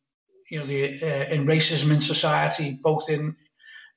you 0.50 0.60
know 0.60 0.66
the 0.66 1.02
uh, 1.02 1.34
in 1.34 1.46
racism 1.46 1.92
in 1.94 2.02
society, 2.02 2.78
both 2.82 3.10
in 3.10 3.36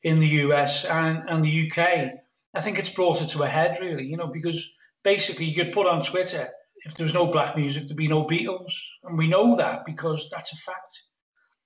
in 0.02 0.20
the 0.20 0.28
US 0.44 0.84
and 0.84 1.28
and 1.28 1.44
the 1.44 1.70
UK. 1.70 2.10
I 2.54 2.60
think 2.60 2.78
it's 2.78 2.88
brought 2.88 3.20
it 3.20 3.30
to 3.30 3.42
a 3.42 3.48
head, 3.48 3.78
really, 3.80 4.04
you 4.06 4.16
know, 4.16 4.28
because 4.28 4.77
basically 5.12 5.46
you 5.46 5.54
could 5.54 5.72
put 5.72 5.86
on 5.86 6.02
Twitter 6.02 6.46
if 6.84 6.94
there 6.94 7.04
was 7.04 7.14
no 7.14 7.26
black 7.26 7.56
music, 7.56 7.84
there'd 7.86 7.96
be 7.96 8.08
no 8.08 8.24
Beatles, 8.24 8.74
and 9.04 9.16
we 9.16 9.26
know 9.26 9.56
that 9.56 9.86
because 9.86 10.28
that's 10.30 10.52
a 10.52 10.56
fact. 10.56 10.92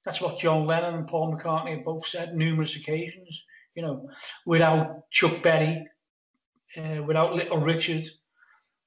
That's 0.04 0.20
what 0.20 0.38
John 0.38 0.64
Lennon 0.66 0.94
and 0.94 1.08
Paul 1.08 1.34
McCartney 1.34 1.76
have 1.76 1.84
both 1.84 2.06
said 2.06 2.34
numerous 2.34 2.76
occasions. 2.76 3.44
You 3.74 3.82
know, 3.82 4.08
without 4.46 5.10
Chuck 5.10 5.42
Berry, 5.42 5.84
uh, 6.76 7.02
without 7.02 7.34
Little 7.34 7.58
Richard, 7.58 8.06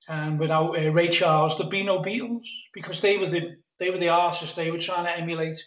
and 0.08 0.40
without 0.40 0.78
uh, 0.78 0.90
Ray 0.92 1.10
Charles, 1.10 1.58
there'd 1.58 1.70
be 1.70 1.84
no 1.84 2.00
Beatles 2.02 2.48
because 2.74 3.02
they 3.02 3.18
were 3.18 3.28
the 3.28 3.58
they 3.78 3.90
were 3.90 3.98
the 3.98 4.10
artists 4.10 4.56
they 4.56 4.72
were 4.72 4.88
trying 4.88 5.06
to 5.06 5.18
emulate. 5.18 5.58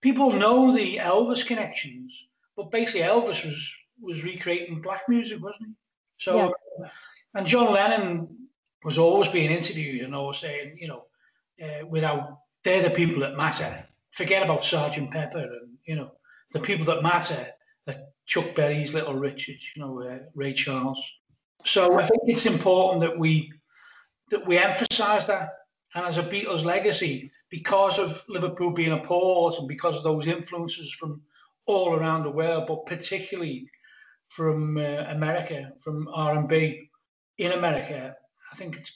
People 0.00 0.32
know 0.32 0.72
the 0.72 0.96
Elvis 0.96 1.46
connections, 1.46 2.28
but 2.56 2.70
basically 2.70 3.02
Elvis 3.02 3.44
was 3.44 3.74
was 4.00 4.24
recreating 4.24 4.80
black 4.80 5.02
music, 5.08 5.42
wasn't 5.42 5.68
he? 5.68 5.74
So. 6.18 6.36
Yeah 6.36 6.88
and 7.34 7.46
John 7.46 7.72
Lennon 7.72 8.48
was 8.84 8.98
always 8.98 9.28
being 9.28 9.50
interviewed 9.50 10.02
and 10.02 10.14
always 10.14 10.38
saying, 10.38 10.76
you 10.78 10.88
know, 10.88 11.04
uh, 11.62 11.86
without 11.86 12.38
they're 12.64 12.82
the 12.82 12.90
people 12.90 13.20
that 13.20 13.36
matter. 13.36 13.84
Forget 14.10 14.42
about 14.42 14.64
Sergeant 14.64 15.10
Pepper 15.10 15.38
and 15.38 15.76
you 15.84 15.96
know 15.96 16.12
the 16.52 16.60
people 16.60 16.86
that 16.86 17.02
matter. 17.02 17.46
That 17.86 18.12
Chuck 18.26 18.54
Berry's 18.54 18.92
Little 18.92 19.14
Richard, 19.14 19.56
you 19.74 19.82
know, 19.82 20.02
uh, 20.02 20.18
Ray 20.34 20.52
Charles. 20.52 21.02
So 21.64 21.98
I 21.98 22.02
think 22.02 22.22
it's 22.26 22.46
important 22.46 23.00
that 23.00 23.18
we 23.18 23.52
that 24.30 24.46
we 24.46 24.58
emphasise 24.58 25.24
that. 25.26 25.50
And 25.94 26.06
as 26.06 26.18
a 26.18 26.22
Beatles 26.22 26.64
legacy, 26.64 27.32
because 27.50 27.98
of 27.98 28.24
Liverpool 28.28 28.70
being 28.70 28.92
a 28.92 29.02
port 29.02 29.58
and 29.58 29.66
because 29.66 29.96
of 29.96 30.04
those 30.04 30.28
influences 30.28 30.92
from 30.92 31.20
all 31.66 31.94
around 31.94 32.22
the 32.22 32.30
world, 32.30 32.66
but 32.68 32.86
particularly 32.86 33.68
from 34.28 34.76
uh, 34.76 35.04
America, 35.08 35.72
from 35.80 36.08
R&B, 36.14 36.89
in 37.40 37.52
America, 37.52 38.14
I 38.52 38.56
think 38.56 38.76
it's 38.76 38.92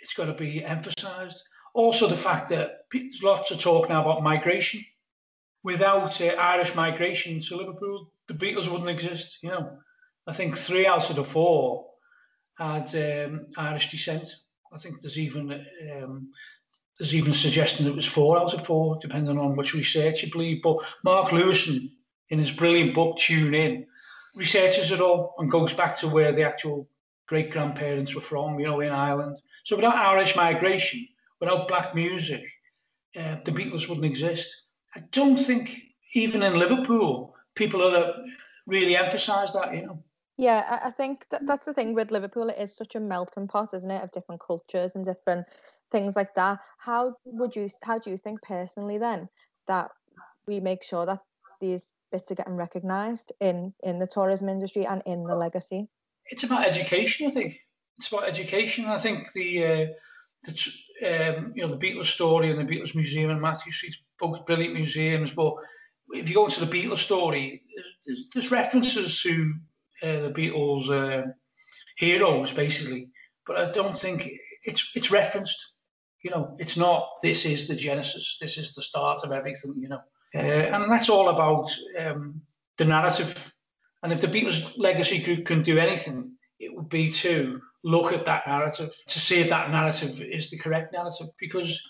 it's 0.00 0.14
got 0.14 0.24
to 0.26 0.34
be 0.34 0.64
emphasised. 0.64 1.42
Also, 1.74 2.08
the 2.08 2.16
fact 2.16 2.48
that 2.48 2.86
there's 2.92 3.22
lots 3.22 3.52
of 3.52 3.60
talk 3.60 3.88
now 3.88 4.02
about 4.02 4.22
migration. 4.22 4.80
Without 5.62 6.20
uh, 6.20 6.34
Irish 6.54 6.74
migration 6.74 7.40
to 7.40 7.56
Liverpool, 7.56 8.10
the 8.26 8.34
Beatles 8.34 8.68
wouldn't 8.68 8.90
exist. 8.90 9.38
You 9.42 9.50
know, 9.50 9.78
I 10.26 10.32
think 10.32 10.58
three 10.58 10.86
out 10.88 11.08
of 11.08 11.16
the 11.16 11.24
four 11.24 11.86
had 12.58 12.92
um, 12.96 13.46
Irish 13.56 13.92
descent. 13.92 14.28
I 14.72 14.78
think 14.78 15.00
there's 15.00 15.20
even 15.20 15.52
um, 15.52 16.32
there's 16.98 17.14
even 17.14 17.32
suggesting 17.32 17.86
it 17.86 17.94
was 17.94 18.06
four 18.06 18.40
out 18.40 18.54
of 18.54 18.66
four, 18.66 18.98
depending 19.00 19.38
on 19.38 19.54
which 19.54 19.72
research 19.74 20.24
you 20.24 20.32
believe. 20.32 20.62
But 20.62 20.78
Mark 21.04 21.28
Lewisohn, 21.28 21.92
in 22.30 22.40
his 22.40 22.50
brilliant 22.50 22.92
book 22.92 23.18
Tune 23.18 23.54
In, 23.54 23.86
researches 24.34 24.90
it 24.90 25.00
all 25.00 25.36
and 25.38 25.50
goes 25.50 25.72
back 25.72 25.96
to 25.98 26.08
where 26.08 26.32
the 26.32 26.42
actual 26.42 26.88
great 27.32 27.50
grandparents 27.50 28.14
were 28.14 28.20
from, 28.20 28.60
you 28.60 28.66
know, 28.66 28.80
in 28.80 28.92
Ireland. 28.92 29.40
So 29.64 29.74
without 29.74 29.96
Irish 29.96 30.36
migration, 30.36 31.08
without 31.40 31.66
black 31.66 31.94
music, 31.94 32.44
uh, 33.16 33.36
the 33.46 33.52
Beatles 33.52 33.88
wouldn't 33.88 34.04
exist. 34.04 34.48
I 34.94 35.00
don't 35.12 35.38
think 35.38 35.80
even 36.12 36.42
in 36.42 36.58
Liverpool 36.58 37.34
people 37.54 37.80
are 37.82 38.12
really 38.66 38.98
emphasise 38.98 39.52
that, 39.52 39.74
you 39.74 39.86
know. 39.86 40.04
Yeah, 40.36 40.80
I 40.84 40.90
think 40.90 41.24
that 41.30 41.46
that's 41.46 41.64
the 41.64 41.72
thing 41.72 41.94
with 41.94 42.10
Liverpool. 42.10 42.50
It 42.50 42.58
is 42.58 42.76
such 42.76 42.96
a 42.96 43.00
melting 43.00 43.48
pot, 43.48 43.72
isn't 43.72 43.90
it, 43.90 44.04
of 44.04 44.10
different 44.10 44.42
cultures 44.46 44.92
and 44.94 45.02
different 45.02 45.46
things 45.90 46.14
like 46.14 46.34
that. 46.34 46.58
How 46.78 47.14
would 47.24 47.56
you? 47.56 47.70
How 47.82 47.98
do 47.98 48.10
you 48.10 48.18
think 48.18 48.42
personally 48.42 48.98
then 48.98 49.28
that 49.68 49.88
we 50.46 50.60
make 50.60 50.82
sure 50.82 51.06
that 51.06 51.20
these 51.62 51.92
bits 52.10 52.30
are 52.30 52.34
getting 52.34 52.56
recognised 52.56 53.32
in 53.40 53.72
in 53.82 53.98
the 53.98 54.06
tourism 54.06 54.50
industry 54.50 54.84
and 54.86 55.02
in 55.06 55.24
the 55.24 55.36
legacy? 55.36 55.88
It's 56.32 56.44
about 56.44 56.66
education, 56.66 57.26
I 57.26 57.30
think. 57.30 57.60
It's 57.98 58.10
about 58.10 58.26
education. 58.26 58.86
I 58.86 58.96
think 58.96 59.30
the 59.32 59.64
uh, 59.64 59.86
the 60.44 60.52
um, 61.06 61.52
you 61.54 61.62
know 61.62 61.68
the 61.68 61.84
Beatles 61.84 62.06
story 62.06 62.50
and 62.50 62.58
the 62.58 62.64
Beatles 62.64 62.94
Museum 62.94 63.30
and 63.30 63.40
Mathew 63.40 63.70
Street, 63.70 63.94
both 64.18 64.46
brilliant 64.46 64.72
museums. 64.72 65.30
But 65.30 65.54
if 66.12 66.30
you 66.30 66.34
go 66.34 66.46
into 66.46 66.64
the 66.64 66.74
Beatles 66.74 66.98
story, 66.98 67.62
there's, 68.06 68.24
there's 68.32 68.50
references 68.50 69.22
to 69.22 69.54
uh, 70.02 70.20
the 70.22 70.32
Beatles 70.34 70.88
uh, 70.88 71.30
heroes 71.98 72.50
basically, 72.50 73.10
but 73.46 73.58
I 73.58 73.70
don't 73.70 73.98
think 73.98 74.30
it's 74.64 74.90
it's 74.94 75.10
referenced. 75.10 75.72
You 76.24 76.30
know, 76.30 76.56
it's 76.58 76.78
not. 76.78 77.08
This 77.22 77.44
is 77.44 77.68
the 77.68 77.76
genesis. 77.76 78.38
This 78.40 78.56
is 78.56 78.72
the 78.72 78.82
start 78.82 79.20
of 79.22 79.32
everything. 79.32 79.74
You 79.76 79.90
know, 79.90 80.00
uh, 80.34 80.38
and 80.38 80.90
that's 80.90 81.10
all 81.10 81.28
about 81.28 81.70
um, 82.00 82.40
the 82.78 82.86
narrative. 82.86 83.51
And 84.02 84.12
if 84.12 84.20
the 84.20 84.26
Beatles 84.26 84.72
legacy 84.76 85.22
group 85.22 85.44
can 85.44 85.62
do 85.62 85.78
anything, 85.78 86.32
it 86.58 86.74
would 86.74 86.88
be 86.88 87.10
to 87.10 87.60
look 87.84 88.12
at 88.12 88.24
that 88.26 88.46
narrative 88.46 88.90
to 89.08 89.18
see 89.18 89.40
if 89.40 89.48
that 89.50 89.70
narrative 89.70 90.20
is 90.20 90.50
the 90.50 90.58
correct 90.58 90.92
narrative. 90.92 91.28
Because 91.38 91.80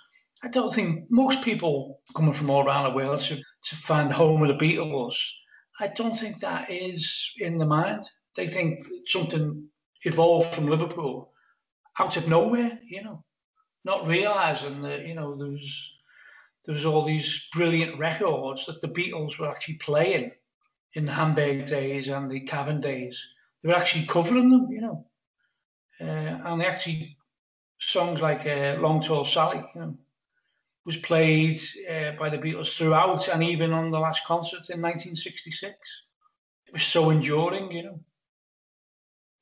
I 0.43 0.49
don't 0.49 0.73
think 0.73 1.05
most 1.11 1.43
people 1.43 2.01
coming 2.15 2.35
from 2.35 2.51
all 2.51 2.67
around 2.67 2.85
the 2.85 2.97
world 2.97 3.21
to, 3.21 3.37
to 3.37 3.77
find 3.77 4.13
home 4.13 4.43
of 4.43 4.49
the 4.49 4.65
Beatles, 4.65 5.17
I 5.81 5.89
don't 5.89 6.19
think 6.19 6.41
that 6.41 6.71
is 6.71 7.33
in 7.39 7.59
the 7.59 7.67
mind. 7.67 8.05
They 8.37 8.47
think 8.47 8.83
something 9.07 9.69
evolved 10.05 10.49
from 10.49 10.69
Liverpool 10.69 11.33
out 11.99 12.17
of 12.17 12.29
nowhere, 12.29 12.79
you 12.89 13.03
know, 13.03 13.25
not 13.85 14.07
realizing 14.07 14.83
that, 14.83 15.07
you 15.07 15.15
know, 15.15 15.37
there 15.37 15.51
was 15.51 15.99
there 16.65 16.75
was 16.75 16.85
all 16.85 17.03
these 17.03 17.49
brilliant 17.53 17.99
records 17.99 18.67
that 18.67 18.81
the 18.81 18.89
Beatles 18.89 19.39
were 19.39 19.49
actually 19.49 19.75
playing 19.75 20.31
in 20.95 21.05
the 21.05 21.13
Hamburg 21.13 21.67
days 21.67 22.09
and 22.09 22.31
the 22.31 22.41
Cavern 22.41 22.81
days. 22.81 23.27
They 23.63 23.69
were 23.69 23.77
actually 23.77 24.07
covering 24.07 24.51
them, 24.51 24.69
you 24.71 24.81
know. 24.81 25.07
Uh, 26.01 26.05
and 26.45 26.61
they 26.61 26.67
actually 26.67 27.17
songs 27.79 28.21
like 28.21 28.47
uh, 28.47 28.77
Long 28.81 29.01
Tall 29.01 29.25
Sally, 29.25 29.65
you 29.75 29.81
know, 29.81 29.97
was 30.85 30.97
played 30.97 31.61
uh, 31.91 32.13
by 32.13 32.29
the 32.29 32.39
Beatles 32.39 32.77
throughout 32.77 33.29
and 33.29 33.43
even 33.43 33.73
on 33.73 33.91
the 33.91 33.99
last 33.99 34.25
concert 34.25 34.71
in 34.71 34.81
1966. 34.81 35.75
It 36.67 36.73
was 36.73 36.83
so 36.83 37.11
enduring, 37.11 37.71
you 37.71 37.83
know. 37.85 38.01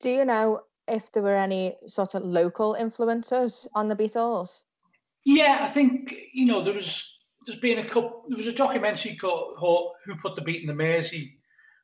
Do 0.01 0.09
you 0.09 0.25
know 0.25 0.61
if 0.87 1.11
there 1.11 1.23
were 1.23 1.35
any 1.35 1.77
sort 1.87 2.15
of 2.15 2.23
local 2.23 2.73
influences 2.73 3.67
on 3.73 3.87
the 3.87 3.95
Beatles? 3.95 4.63
Yeah, 5.23 5.59
I 5.61 5.67
think 5.67 6.15
you 6.33 6.45
know 6.47 6.63
there 6.63 6.73
was 6.73 7.19
there's 7.45 7.59
been 7.59 7.79
a 7.79 7.87
couple. 7.87 8.23
There 8.27 8.37
was 8.37 8.47
a 8.47 8.53
documentary 8.53 9.15
called 9.15 9.57
"Who 9.59 10.15
Put 10.21 10.35
the 10.35 10.41
Beat 10.41 10.61
in 10.61 10.67
the 10.67 10.73
Mersey," 10.73 11.37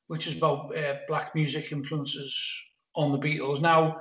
which 0.08 0.28
is 0.28 0.38
about 0.38 0.76
uh, 0.78 0.96
black 1.08 1.36
music 1.36 1.72
influences 1.72 2.38
on 2.96 3.12
the 3.12 3.20
Beatles. 3.20 3.62
Now, 3.62 3.98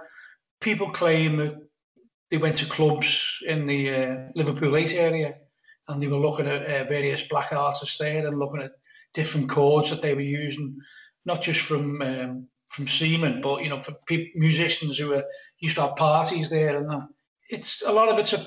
people 0.61 0.91
claim 0.91 1.37
that 1.37 1.57
they 2.31 2.39
went 2.39 2.57
to 2.57 2.67
clubs 2.67 3.39
in 3.47 3.67
the 3.67 3.91
uh, 3.91 4.17
Liverpool 4.35 4.77
8 4.77 4.95
area 4.95 5.35
and 5.89 6.03
they 6.03 6.09
were 6.09 6.19
looking 6.19 6.47
at 6.47 6.65
uh, 6.65 6.85
various 6.89 7.23
black 7.29 7.53
artists 7.53 7.99
there 7.99 8.27
and 8.27 8.39
looking 8.39 8.63
at 8.63 8.73
different 9.15 9.49
chords 9.49 9.91
that 9.91 10.03
they 10.03 10.15
were 10.15 10.21
using, 10.21 10.77
not 11.25 11.43
just 11.43 11.61
from 11.61 12.03
um, 12.03 12.49
from 12.69 12.89
Seaman, 12.89 13.41
but 13.41 13.63
you 13.63 13.69
know, 13.69 13.79
for 13.79 13.93
people, 14.07 14.33
musicians 14.35 14.99
who 14.99 15.11
were 15.11 15.25
used 15.61 15.77
to 15.77 15.83
have 15.83 15.97
parties 15.97 16.51
there, 16.51 16.77
and 16.77 16.91
that. 16.91 17.09
it's 17.49 17.83
a 17.83 17.93
lot 17.93 18.09
of 18.09 18.19
it's 18.19 18.33
a, 18.33 18.47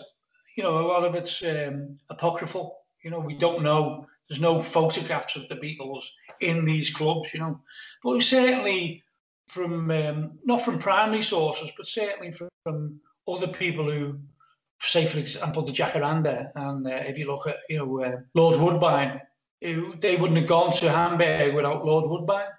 you 0.58 0.64
know, 0.64 0.78
a 0.80 0.88
lot 0.88 1.06
of 1.06 1.16
it's 1.16 1.44
um, 1.44 1.98
apocryphal. 2.10 2.78
You 3.04 3.12
know, 3.12 3.20
we 3.20 3.36
don't 3.36 3.64
know. 3.64 4.06
There's 4.30 4.42
no 4.42 4.62
photographs 4.62 5.36
of 5.36 5.48
the 5.48 5.56
Beatles 5.56 6.04
in 6.40 6.66
these 6.66 6.90
clubs. 6.90 7.34
You 7.34 7.40
know, 7.42 7.60
but 8.04 8.22
certainly 8.22 9.04
from 9.48 9.90
um, 9.92 10.40
not 10.44 10.62
from 10.62 10.80
primary 10.80 11.22
sources, 11.22 11.72
but 11.76 11.88
certainly 11.88 12.32
from, 12.32 12.50
from 12.64 13.00
other 13.28 13.48
people 13.48 13.90
who, 13.90 14.20
say 14.82 15.06
for 15.06 15.20
example, 15.20 15.64
the 15.64 15.72
Jacaranda, 15.72 16.52
and 16.56 16.86
uh, 16.86 16.92
if 16.92 17.18
you 17.18 17.28
look 17.28 17.48
at 17.48 17.58
you 17.70 17.80
know 17.80 18.04
uh, 18.04 18.18
Lord 18.36 18.58
Woodbine, 18.58 19.20
who, 19.62 19.96
they 20.00 20.16
wouldn't 20.16 20.40
have 20.40 20.48
gone 20.48 20.74
to 20.74 20.92
Hamburg 20.92 21.56
without 21.56 21.86
Lord 21.86 22.10
Woodbine 22.10 22.52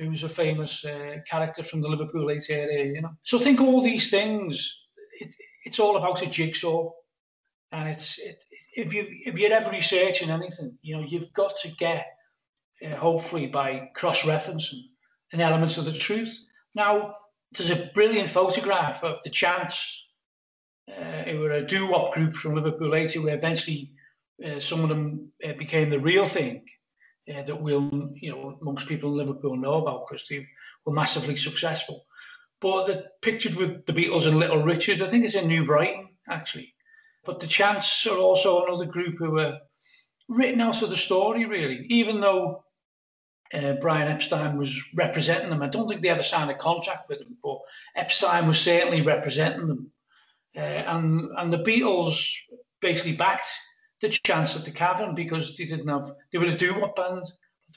who 0.00 0.10
was 0.10 0.22
a 0.22 0.28
famous 0.28 0.84
uh, 0.84 1.16
character 1.28 1.62
from 1.62 1.82
the 1.82 1.88
Liverpool 1.88 2.30
8 2.30 2.42
area, 2.48 2.94
you 2.94 3.02
know. 3.02 3.10
So 3.22 3.38
think 3.38 3.60
all 3.60 3.82
these 3.82 4.10
things, 4.10 4.86
it, 5.20 5.28
it's 5.66 5.78
all 5.78 5.96
about 5.98 6.22
a 6.22 6.26
jigsaw. 6.26 6.90
And 7.72 7.88
it's 7.88 8.18
it, 8.18 8.44
if 8.74 8.92
you 8.94 9.06
if 9.08 9.38
you're 9.38 9.52
ever 9.52 9.70
researching 9.70 10.30
anything, 10.30 10.78
you 10.82 10.96
know, 10.96 11.06
you've 11.06 11.32
got 11.32 11.56
to 11.62 11.68
get 11.68 12.06
uh, 12.84 12.96
hopefully 12.96 13.46
by 13.46 13.90
cross-referencing 13.94 14.80
an 15.32 15.40
element 15.40 15.78
of 15.78 15.84
the 15.84 15.92
truth. 15.92 16.38
Now, 16.74 17.14
there's 17.52 17.70
a 17.70 17.90
brilliant 17.94 18.30
photograph 18.30 19.04
of 19.04 19.22
the 19.22 19.30
Chants. 19.30 20.06
uh, 20.98 21.22
who 21.24 21.40
were 21.40 21.52
a 21.52 21.66
doo-wop 21.66 22.14
group 22.14 22.34
from 22.34 22.54
Liverpool 22.54 22.94
8 22.94 23.22
where 23.22 23.34
eventually 23.34 23.92
uh, 24.44 24.60
some 24.60 24.82
of 24.82 24.88
them 24.88 25.30
uh, 25.44 25.52
became 25.54 25.90
the 25.90 26.00
real 26.00 26.26
thing 26.26 26.64
uh, 27.32 27.42
that 27.42 27.60
will, 27.60 28.12
you 28.16 28.30
know, 28.30 28.58
most 28.62 28.88
people 28.88 29.10
in 29.10 29.16
Liverpool 29.18 29.56
know 29.56 29.74
about 29.74 30.06
because 30.08 30.26
they 30.28 30.46
were 30.84 30.92
massively 30.92 31.36
successful. 31.36 32.04
But 32.60 32.86
the 32.86 33.04
pictured 33.22 33.54
with 33.54 33.86
the 33.86 33.92
Beatles 33.92 34.26
and 34.26 34.38
Little 34.38 34.62
Richard, 34.62 35.02
I 35.02 35.06
think 35.06 35.24
it's 35.24 35.34
in 35.34 35.48
New 35.48 35.64
Brighton 35.64 36.08
actually. 36.28 36.74
But 37.24 37.40
the 37.40 37.46
Chants 37.46 38.06
are 38.06 38.18
also 38.18 38.64
another 38.64 38.86
group 38.86 39.18
who 39.18 39.32
were 39.32 39.58
written 40.28 40.60
out 40.60 40.82
of 40.82 40.90
the 40.90 40.96
story, 40.96 41.44
really. 41.44 41.86
Even 41.88 42.20
though 42.20 42.64
uh, 43.52 43.74
Brian 43.80 44.08
Epstein 44.08 44.56
was 44.56 44.80
representing 44.94 45.50
them, 45.50 45.62
I 45.62 45.68
don't 45.68 45.88
think 45.88 46.02
they 46.02 46.08
ever 46.08 46.22
signed 46.22 46.50
a 46.50 46.54
contract 46.54 47.08
with 47.08 47.18
them, 47.18 47.36
but 47.42 47.58
Epstein 47.96 48.46
was 48.46 48.60
certainly 48.60 49.02
representing 49.02 49.68
them. 49.68 49.92
Uh, 50.56 50.60
and 50.60 51.30
and 51.36 51.52
the 51.52 51.58
Beatles 51.58 52.32
basically 52.80 53.16
backed 53.16 53.46
the 54.00 54.08
Chants 54.08 54.56
at 54.56 54.64
the 54.64 54.70
Cavern 54.70 55.14
because 55.14 55.56
they 55.56 55.64
didn't 55.64 55.88
have 55.88 56.12
they 56.32 56.38
were 56.38 56.46
a 56.46 56.54
doo-wop 56.54 56.96
band. 56.96 57.24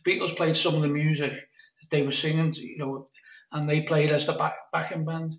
The 0.04 0.12
Beatles 0.12 0.36
played 0.36 0.58
some 0.58 0.76
of 0.76 0.82
the 0.82 0.88
music 0.88 1.34
that 1.34 1.90
they 1.92 2.02
were 2.02 2.12
singing, 2.12 2.54
you 2.54 2.78
know, 2.78 3.06
and 3.52 3.68
they 3.68 3.82
played 3.82 4.12
as 4.12 4.26
the 4.26 4.34
back 4.34 4.56
backing 4.72 5.06
band. 5.06 5.36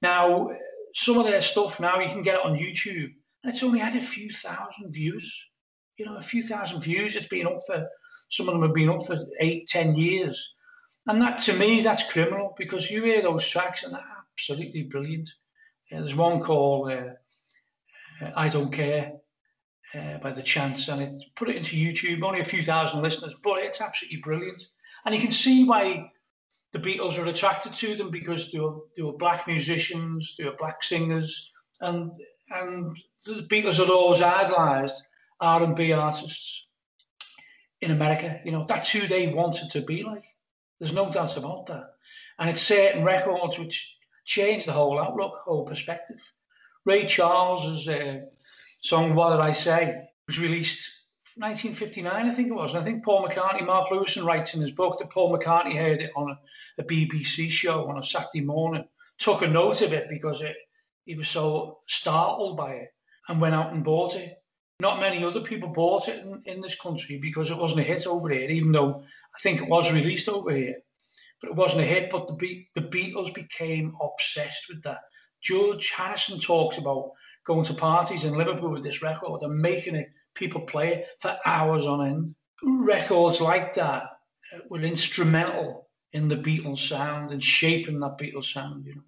Now, 0.00 0.50
some 0.94 1.18
of 1.18 1.24
their 1.24 1.42
stuff 1.42 1.80
now 1.80 2.00
you 2.00 2.08
can 2.08 2.22
get 2.22 2.36
it 2.36 2.44
on 2.44 2.56
YouTube, 2.56 3.12
and 3.42 3.52
it's 3.52 3.62
only 3.62 3.78
had 3.78 3.96
a 3.96 4.00
few 4.00 4.30
thousand 4.30 4.92
views. 4.92 5.46
You 5.96 6.06
know, 6.06 6.16
a 6.16 6.22
few 6.22 6.42
thousand 6.42 6.80
views. 6.80 7.16
It's 7.16 7.26
been 7.26 7.46
up 7.46 7.58
for 7.66 7.86
some 8.28 8.48
of 8.48 8.54
them 8.54 8.62
have 8.62 8.74
been 8.74 8.88
up 8.88 9.04
for 9.04 9.18
eight, 9.40 9.66
ten 9.68 9.96
years, 9.96 10.54
and 11.06 11.20
that 11.20 11.38
to 11.38 11.52
me 11.54 11.80
that's 11.80 12.10
criminal 12.10 12.54
because 12.56 12.90
you 12.90 13.04
hear 13.04 13.22
those 13.22 13.46
tracks 13.46 13.82
and 13.82 13.94
they're 13.94 14.04
absolutely 14.32 14.84
brilliant. 14.84 15.28
Yeah, 15.90 15.98
there's 15.98 16.16
one 16.16 16.40
called 16.40 16.92
uh, 16.92 17.10
"I 18.36 18.48
Don't 18.48 18.72
Care." 18.72 19.12
uh, 19.94 20.18
by 20.18 20.30
the 20.30 20.42
Chants, 20.42 20.88
and 20.88 21.02
it 21.02 21.24
put 21.34 21.48
it 21.48 21.56
into 21.56 21.76
YouTube. 21.76 22.22
Only 22.22 22.40
a 22.40 22.44
few 22.44 22.62
thousand 22.62 23.02
listeners, 23.02 23.34
but 23.42 23.58
it's 23.58 23.80
absolutely 23.80 24.20
brilliant. 24.20 24.62
And 25.04 25.14
you 25.14 25.20
can 25.20 25.32
see 25.32 25.64
why 25.64 26.10
the 26.72 26.78
Beatles 26.78 27.18
are 27.18 27.26
attracted 27.26 27.72
to 27.74 27.96
them 27.96 28.10
because 28.10 28.52
they 28.52 28.60
were, 28.60 28.76
they 28.96 29.02
were 29.02 29.16
black 29.16 29.46
musicians, 29.46 30.34
they 30.38 30.44
were 30.44 30.56
black 30.58 30.82
singers, 30.82 31.52
and 31.80 32.12
and 32.50 32.96
the 33.26 33.46
Beatles 33.48 33.78
had 33.78 33.90
always 33.90 34.22
idolised 34.22 35.02
R 35.40 35.62
and 35.62 35.76
B 35.76 35.92
artists 35.92 36.66
in 37.80 37.90
America. 37.90 38.40
You 38.44 38.52
know, 38.52 38.64
that's 38.68 38.90
who 38.90 39.06
they 39.06 39.28
wanted 39.28 39.70
to 39.70 39.80
be 39.80 40.02
like. 40.02 40.24
There's 40.78 40.92
no 40.92 41.10
doubt 41.10 41.36
about 41.36 41.66
that. 41.66 41.94
And 42.38 42.50
it's 42.50 42.62
certain 42.62 43.04
records 43.04 43.58
which 43.58 43.96
changed 44.24 44.66
the 44.66 44.72
whole 44.72 44.98
outlook, 44.98 45.34
whole 45.44 45.64
perspective. 45.64 46.20
Ray 46.84 47.06
Charles 47.06 47.64
is. 47.66 47.88
Uh, 47.88 48.20
song 48.80 49.14
What 49.14 49.30
Did 49.30 49.40
I 49.40 49.52
Say 49.52 50.08
was 50.26 50.38
released 50.38 50.90
1959, 51.36 52.12
I 52.12 52.34
think 52.34 52.48
it 52.48 52.54
was. 52.54 52.72
And 52.72 52.80
I 52.80 52.84
think 52.84 53.04
Paul 53.04 53.26
McCartney, 53.26 53.64
Mark 53.64 53.88
Lewisohn 53.88 54.24
writes 54.24 54.54
in 54.54 54.60
his 54.60 54.72
book 54.72 54.98
that 54.98 55.10
Paul 55.10 55.36
McCartney 55.36 55.76
heard 55.76 56.00
it 56.00 56.10
on 56.16 56.30
a, 56.30 56.82
a 56.82 56.84
BBC 56.84 57.50
show 57.50 57.88
on 57.88 57.98
a 57.98 58.04
Saturday 58.04 58.40
morning, 58.40 58.84
took 59.18 59.42
a 59.42 59.48
note 59.48 59.82
of 59.82 59.92
it 59.92 60.08
because 60.08 60.42
it, 60.42 60.56
he 61.10 61.16
was 61.16 61.28
so 61.28 61.80
startled 61.88 62.56
by 62.56 62.74
it 62.74 62.90
and 63.26 63.40
went 63.40 63.52
out 63.52 63.72
and 63.72 63.82
bought 63.82 64.14
it. 64.14 64.36
Not 64.78 65.00
many 65.00 65.24
other 65.24 65.40
people 65.40 65.68
bought 65.70 66.06
it 66.06 66.24
in, 66.24 66.40
in 66.46 66.60
this 66.60 66.76
country 66.76 67.18
because 67.20 67.50
it 67.50 67.58
wasn't 67.58 67.80
a 67.80 67.82
hit 67.82 68.06
over 68.06 68.28
here, 68.28 68.48
even 68.48 68.70
though 68.70 69.02
I 69.34 69.38
think 69.40 69.60
it 69.60 69.68
was 69.68 69.92
released 69.92 70.28
over 70.28 70.52
here. 70.52 70.76
But 71.40 71.50
it 71.50 71.56
wasn't 71.56 71.82
a 71.82 71.84
hit, 71.84 72.12
but 72.12 72.28
the, 72.28 72.34
Be- 72.34 72.68
the 72.76 72.82
Beatles 72.82 73.34
became 73.34 73.96
obsessed 74.00 74.66
with 74.68 74.84
that. 74.84 75.00
George 75.42 75.90
Harrison 75.90 76.38
talks 76.38 76.78
about 76.78 77.10
going 77.44 77.64
to 77.64 77.74
parties 77.74 78.22
in 78.22 78.38
Liverpool 78.38 78.70
with 78.70 78.84
this 78.84 79.02
record 79.02 79.42
and 79.42 79.60
making 79.60 79.96
it 79.96 80.10
people 80.36 80.60
play 80.60 80.94
it 80.94 81.08
for 81.18 81.36
hours 81.44 81.86
on 81.86 82.06
end. 82.06 82.34
Records 82.62 83.40
like 83.40 83.74
that 83.74 84.04
uh, 84.54 84.58
were 84.68 84.82
instrumental 84.82 85.88
in 86.12 86.28
the 86.28 86.36
Beatles 86.36 86.78
sound 86.78 87.32
and 87.32 87.42
shaping 87.42 87.98
that 87.98 88.16
Beatles 88.16 88.52
sound, 88.52 88.86
you 88.86 88.94
know. 88.94 89.02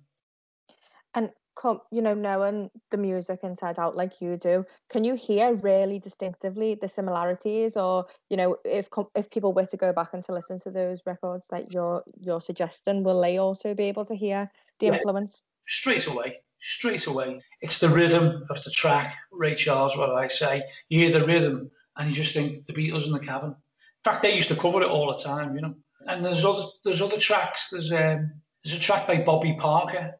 Come, 1.55 1.81
you 1.91 2.01
know, 2.01 2.15
knowing 2.15 2.71
the 2.91 2.97
music 2.97 3.41
inside 3.43 3.79
out 3.79 3.95
like 3.95 4.23
you 4.23 4.39
do, 4.39 4.65
can 4.89 5.05
you 5.05 5.15
hear 5.15 5.55
really 5.55 5.99
distinctively 5.99 6.75
the 6.75 6.89
similarities, 6.89 7.77
or 7.77 8.07
you 8.31 8.39
know, 8.39 8.57
if 8.65 8.89
if 9.15 9.31
people 9.31 9.53
were 9.53 9.67
to 9.67 9.77
go 9.77 9.93
back 9.93 10.15
and 10.15 10.25
to 10.25 10.33
listen 10.33 10.59
to 10.61 10.71
those 10.71 11.03
records 11.05 11.47
that 11.51 11.73
you're 11.73 12.03
you're 12.19 12.41
suggesting, 12.41 13.05
will 13.05 13.21
they 13.21 13.39
also 13.39 13.75
be 13.75 13.85
able 13.85 14.07
to 14.07 14.15
hear 14.15 14.51
the 14.81 14.87
yeah, 14.87 14.95
influence? 14.95 15.43
Straight 15.67 16.07
away, 16.07 16.39
straight 16.63 17.07
away. 17.07 17.43
It's 17.61 17.81
the 17.81 17.91
rhythm 17.91 18.45
of 18.49 18.65
the 18.65 18.71
track, 18.71 19.15
Ray 19.31 19.55
Charles. 19.55 19.95
What 19.95 20.11
I 20.11 20.29
say, 20.29 20.63
you 20.89 21.01
hear 21.01 21.13
the 21.13 21.27
rhythm, 21.27 21.71
and 21.99 22.09
you 22.09 22.15
just 22.17 22.33
think 22.33 22.65
the 22.65 22.73
Beatles 22.73 23.07
in 23.07 23.13
the 23.13 23.21
Cavern. 23.21 23.51
In 23.51 24.11
fact, 24.11 24.23
they 24.23 24.35
used 24.35 24.49
to 24.49 24.57
cover 24.57 24.81
it 24.81 24.89
all 24.89 25.15
the 25.15 25.23
time, 25.23 25.55
you 25.55 25.61
know. 25.61 25.75
And 26.07 26.25
there's 26.25 26.47
other 26.47 26.65
there's 26.83 27.03
other 27.03 27.19
tracks. 27.19 27.69
There's 27.71 27.93
um, 27.93 28.33
there's 28.65 28.77
a 28.77 28.81
track 28.81 29.07
by 29.07 29.23
Bobby 29.23 29.55
Parker 29.59 30.15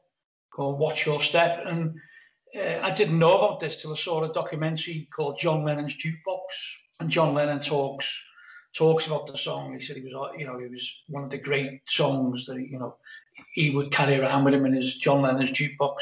called 0.53 0.79
Watch 0.79 1.05
Your 1.05 1.21
Step. 1.21 1.65
And 1.65 1.95
uh, 2.55 2.79
I 2.81 2.91
didn't 2.91 3.19
know 3.19 3.37
about 3.37 3.59
this 3.59 3.81
till 3.81 3.93
I 3.93 3.95
saw 3.95 4.23
a 4.23 4.31
documentary 4.31 5.07
called 5.13 5.37
John 5.37 5.63
Lennon's 5.63 5.95
Jukebox. 5.95 6.41
And 6.99 7.09
John 7.09 7.33
Lennon 7.33 7.59
talks 7.59 8.23
talks 8.73 9.05
about 9.07 9.27
the 9.27 9.37
song. 9.37 9.73
He 9.73 9.79
said 9.79 9.97
he 9.97 10.01
was, 10.01 10.13
you 10.37 10.47
know, 10.47 10.59
it 10.59 10.71
was 10.71 11.03
one 11.07 11.23
of 11.23 11.29
the 11.29 11.37
great 11.37 11.81
songs 11.87 12.47
that, 12.47 12.59
you 12.59 12.79
know, 12.79 12.95
he 13.53 13.69
would 13.69 13.91
carry 13.91 14.19
around 14.19 14.43
with 14.43 14.53
him 14.53 14.65
in 14.65 14.73
his 14.73 14.95
John 14.95 15.21
Lennon's 15.21 15.51
jukebox. 15.51 15.95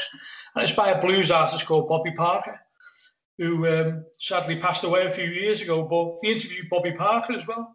And 0.54 0.64
it's 0.64 0.72
by 0.72 0.88
a 0.88 1.00
blues 1.00 1.30
artist 1.30 1.66
called 1.66 1.88
Bobby 1.88 2.12
Parker, 2.12 2.58
who 3.38 3.66
um, 3.68 4.04
sadly 4.18 4.56
passed 4.56 4.84
away 4.84 5.06
a 5.06 5.10
few 5.10 5.26
years 5.26 5.60
ago. 5.60 5.82
But 5.84 6.22
they 6.22 6.32
interviewed 6.32 6.70
Bobby 6.70 6.92
Parker 6.92 7.34
as 7.34 7.46
well. 7.46 7.74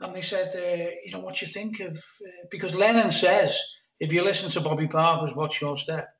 And 0.00 0.14
they 0.14 0.22
said, 0.22 0.54
uh, 0.54 0.90
you 1.04 1.12
know, 1.12 1.20
what 1.20 1.40
you 1.40 1.48
think 1.48 1.80
of, 1.80 1.96
uh, 1.96 2.46
because 2.50 2.74
Lennon 2.74 3.12
says 3.12 3.60
if 4.04 4.12
you 4.12 4.22
listen 4.22 4.50
to 4.50 4.60
Bobby 4.60 4.86
Parker's 4.86 5.34
Watch 5.34 5.62
Your 5.62 5.78
Step, 5.78 6.10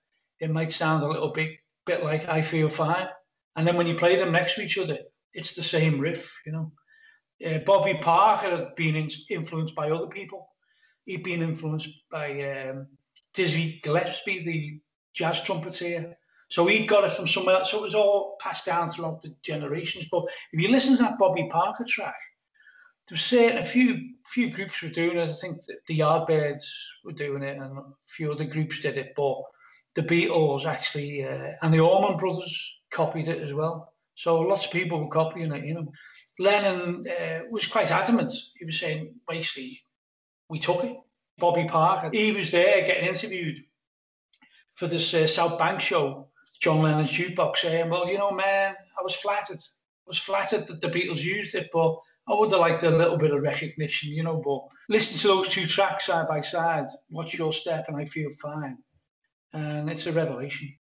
it 0.40 0.50
might 0.50 0.72
sound 0.72 1.02
a 1.02 1.06
little 1.06 1.28
bit, 1.32 1.50
bit 1.84 2.02
like 2.02 2.26
I 2.30 2.40
Feel 2.40 2.70
Fine. 2.70 3.08
And 3.56 3.66
then 3.66 3.76
when 3.76 3.86
you 3.86 3.94
play 3.94 4.16
them 4.16 4.32
next 4.32 4.54
to 4.54 4.62
each 4.62 4.78
other, 4.78 4.96
it's 5.34 5.52
the 5.52 5.62
same 5.62 6.00
riff, 6.00 6.40
you 6.46 6.52
know. 6.52 6.72
Uh, 7.44 7.58
Bobby 7.58 7.92
Parker 8.00 8.48
had 8.48 8.74
been 8.74 8.96
in, 8.96 9.10
influenced 9.28 9.74
by 9.74 9.90
other 9.90 10.06
people. 10.06 10.48
He'd 11.04 11.24
been 11.24 11.42
influenced 11.42 11.90
by 12.10 12.28
um, 12.52 12.86
Dizzy 13.34 13.80
Gillespie, 13.84 14.42
the 14.42 14.80
jazz 15.12 15.42
trumpeter. 15.42 16.16
So 16.48 16.66
he'd 16.66 16.88
got 16.88 17.04
it 17.04 17.12
from 17.12 17.28
somewhere. 17.28 17.66
So 17.66 17.80
it 17.80 17.82
was 17.82 17.94
all 17.94 18.36
passed 18.40 18.64
down 18.64 18.92
throughout 18.92 19.20
the 19.20 19.34
generations. 19.42 20.08
But 20.10 20.24
if 20.54 20.62
you 20.62 20.68
listen 20.70 20.96
to 20.96 21.02
that 21.02 21.18
Bobby 21.18 21.48
Parker 21.50 21.84
track, 21.86 22.16
there 23.08 23.14
was 23.14 23.22
certain 23.22 23.58
a 23.58 23.64
few 23.64 24.14
few 24.24 24.50
groups 24.50 24.80
were 24.82 24.88
doing 24.88 25.18
it. 25.18 25.28
I 25.28 25.32
think 25.32 25.58
the 25.86 25.98
Yardbirds 25.98 26.64
were 27.04 27.12
doing 27.12 27.42
it, 27.42 27.58
and 27.58 27.78
a 27.78 27.82
few 28.06 28.32
other 28.32 28.44
groups 28.44 28.80
did 28.80 28.96
it. 28.96 29.12
But 29.14 29.36
the 29.94 30.02
Beatles 30.02 30.64
actually 30.64 31.24
uh, 31.24 31.52
and 31.60 31.72
the 31.72 31.80
Allman 31.80 32.16
Brothers 32.16 32.80
copied 32.90 33.28
it 33.28 33.42
as 33.42 33.52
well. 33.52 33.92
So 34.14 34.40
lots 34.40 34.64
of 34.64 34.72
people 34.72 35.02
were 35.02 35.10
copying 35.10 35.52
it. 35.52 35.64
You 35.64 35.74
know, 35.74 35.92
Lennon 36.38 37.04
uh, 37.06 37.40
was 37.50 37.66
quite 37.66 37.90
adamant. 37.90 38.32
He 38.58 38.64
was 38.64 38.78
saying 38.78 39.14
basically, 39.28 39.80
we 40.48 40.58
took 40.58 40.84
it. 40.84 40.96
Bobby 41.38 41.64
Parker, 41.64 42.10
he 42.12 42.30
was 42.30 42.52
there 42.52 42.86
getting 42.86 43.08
interviewed 43.08 43.58
for 44.74 44.86
this 44.86 45.12
uh, 45.12 45.26
South 45.26 45.58
Bank 45.58 45.80
show, 45.80 46.28
John 46.60 46.80
Lennon's 46.80 47.10
jukebox, 47.10 47.56
saying, 47.56 47.90
"Well, 47.90 48.08
you 48.08 48.18
know, 48.18 48.30
man, 48.30 48.74
I 48.98 49.02
was 49.02 49.14
flattered. 49.16 49.58
I 49.58 50.06
was 50.06 50.18
flattered 50.18 50.68
that 50.68 50.80
the 50.80 50.88
Beatles 50.88 51.22
used 51.22 51.54
it, 51.54 51.68
but." 51.70 51.98
I 52.26 52.32
would 52.32 52.50
have 52.52 52.60
liked 52.60 52.82
a 52.84 52.90
little 52.90 53.18
bit 53.18 53.32
of 53.32 53.42
recognition, 53.42 54.10
you 54.10 54.22
know, 54.22 54.40
but 54.42 54.62
listen 54.88 55.18
to 55.18 55.26
those 55.28 55.48
two 55.48 55.66
tracks 55.66 56.06
side 56.06 56.26
by 56.26 56.40
side, 56.40 56.86
Watch 57.10 57.34
Your 57.34 57.52
Step 57.52 57.84
and 57.88 57.98
I 57.98 58.06
Feel 58.06 58.30
Fine. 58.40 58.78
And 59.52 59.90
it's 59.90 60.06
a 60.06 60.12
revelation. 60.12 60.74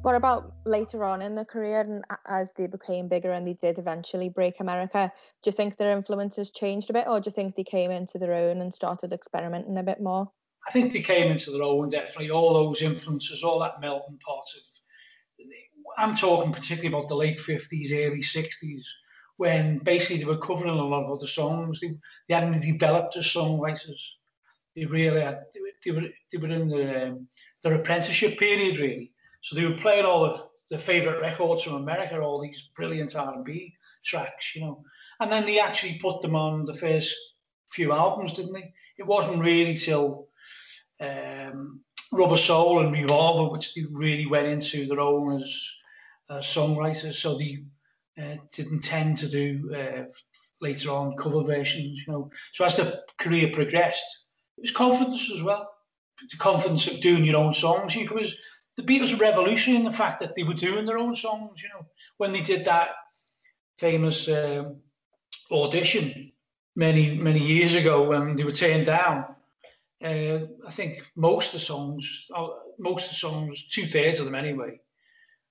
What 0.00 0.14
about 0.14 0.54
later 0.64 1.04
on 1.04 1.20
in 1.20 1.34
the 1.34 1.44
career 1.44 1.82
and 1.82 2.02
as 2.26 2.50
they 2.56 2.66
became 2.66 3.08
bigger 3.08 3.32
and 3.32 3.46
they 3.46 3.52
did 3.52 3.78
eventually 3.78 4.30
break 4.30 4.60
America? 4.60 5.12
Do 5.42 5.50
you 5.50 5.52
think 5.52 5.76
their 5.76 5.92
influences 5.92 6.50
changed 6.50 6.88
a 6.88 6.94
bit 6.94 7.06
or 7.06 7.20
do 7.20 7.28
you 7.28 7.32
think 7.32 7.54
they 7.54 7.64
came 7.64 7.90
into 7.90 8.16
their 8.16 8.32
own 8.32 8.62
and 8.62 8.72
started 8.72 9.12
experimenting 9.12 9.76
a 9.76 9.82
bit 9.82 10.00
more? 10.00 10.32
I 10.68 10.70
think 10.70 10.92
they 10.92 11.00
came 11.00 11.30
into 11.30 11.50
their 11.50 11.62
own, 11.62 11.88
definitely. 11.88 12.30
All 12.30 12.52
those 12.52 12.82
influences, 12.82 13.42
all 13.42 13.58
that 13.60 13.80
melting 13.80 14.18
pot 14.18 14.44
of. 14.54 15.46
I'm 15.96 16.14
talking 16.14 16.52
particularly 16.52 16.88
about 16.88 17.08
the 17.08 17.16
late 17.16 17.38
50s, 17.38 17.90
early 17.90 18.20
60s, 18.20 18.84
when 19.38 19.78
basically 19.78 20.18
they 20.18 20.26
were 20.26 20.36
covering 20.36 20.74
a 20.74 20.84
lot 20.84 21.04
of 21.04 21.10
other 21.10 21.26
songs. 21.26 21.80
They, 21.80 21.94
they 22.28 22.34
hadn't 22.34 22.60
developed 22.60 23.16
as 23.16 23.24
songwriters. 23.24 23.98
They 24.76 24.84
really 24.84 25.22
had, 25.22 25.40
they 25.82 25.90
were, 25.90 26.02
they 26.30 26.38
were 26.38 26.50
in 26.50 26.68
the, 26.68 27.08
um, 27.08 27.28
their 27.62 27.74
apprenticeship 27.74 28.38
period, 28.38 28.78
really. 28.78 29.12
So 29.40 29.56
they 29.56 29.64
were 29.64 29.74
playing 29.74 30.04
all 30.04 30.24
of 30.24 30.38
the 30.70 30.78
favourite 30.78 31.22
records 31.22 31.62
from 31.62 31.76
America, 31.76 32.20
all 32.20 32.42
these 32.42 32.70
brilliant 32.76 33.16
R&B 33.16 33.74
tracks, 34.04 34.54
you 34.54 34.60
know. 34.60 34.84
And 35.18 35.32
then 35.32 35.46
they 35.46 35.60
actually 35.60 35.98
put 35.98 36.20
them 36.20 36.36
on 36.36 36.66
the 36.66 36.74
first 36.74 37.14
few 37.70 37.92
albums, 37.92 38.34
didn't 38.34 38.52
they? 38.52 38.74
It 38.98 39.06
wasn't 39.06 39.42
really 39.42 39.74
till 39.74 40.27
um, 41.00 41.80
Rubber 42.12 42.36
Soul 42.36 42.80
and 42.80 42.92
Revolver, 42.92 43.52
which 43.52 43.74
they 43.74 43.82
really 43.90 44.26
went 44.26 44.46
into 44.46 44.86
their 44.86 45.00
own 45.00 45.36
as 45.36 45.70
uh, 46.30 46.38
songwriters. 46.38 47.14
So 47.14 47.36
they 47.36 47.64
uh, 48.20 48.36
didn't 48.52 48.80
tend 48.80 49.18
to 49.18 49.28
do 49.28 49.72
uh, 49.74 50.04
later 50.60 50.90
on 50.90 51.16
cover 51.16 51.42
versions, 51.42 52.04
you 52.06 52.12
know. 52.12 52.30
So 52.52 52.64
as 52.64 52.76
the 52.76 53.02
career 53.18 53.50
progressed, 53.52 54.26
it 54.56 54.62
was 54.62 54.70
confidence 54.70 55.30
as 55.32 55.42
well. 55.42 55.68
The 56.30 56.36
confidence 56.36 56.88
of 56.88 57.00
doing 57.00 57.24
your 57.24 57.36
own 57.36 57.54
songs. 57.54 57.94
Because 57.94 58.36
the 58.76 58.82
Beatles 58.82 59.12
were 59.12 59.20
revolutionary 59.20 59.78
in 59.78 59.84
the 59.84 59.96
fact 59.96 60.20
that 60.20 60.34
they 60.34 60.42
were 60.42 60.54
doing 60.54 60.86
their 60.86 60.98
own 60.98 61.14
songs, 61.14 61.62
you 61.62 61.68
know. 61.68 61.86
When 62.16 62.32
they 62.32 62.40
did 62.40 62.64
that 62.64 62.88
famous 63.76 64.28
um, 64.28 64.76
audition 65.50 66.32
many, 66.74 67.16
many 67.16 67.40
years 67.40 67.74
ago 67.74 68.08
when 68.08 68.36
they 68.36 68.44
were 68.44 68.52
turned 68.52 68.86
down, 68.86 69.24
uh, 70.04 70.38
I 70.66 70.70
think 70.70 71.02
most 71.16 71.48
of 71.48 71.52
the 71.54 71.58
songs, 71.66 72.26
most 72.78 73.04
of 73.04 73.10
the 73.10 73.14
songs, 73.16 73.66
two 73.68 73.86
thirds 73.86 74.20
of 74.20 74.26
them 74.26 74.34
anyway, 74.34 74.80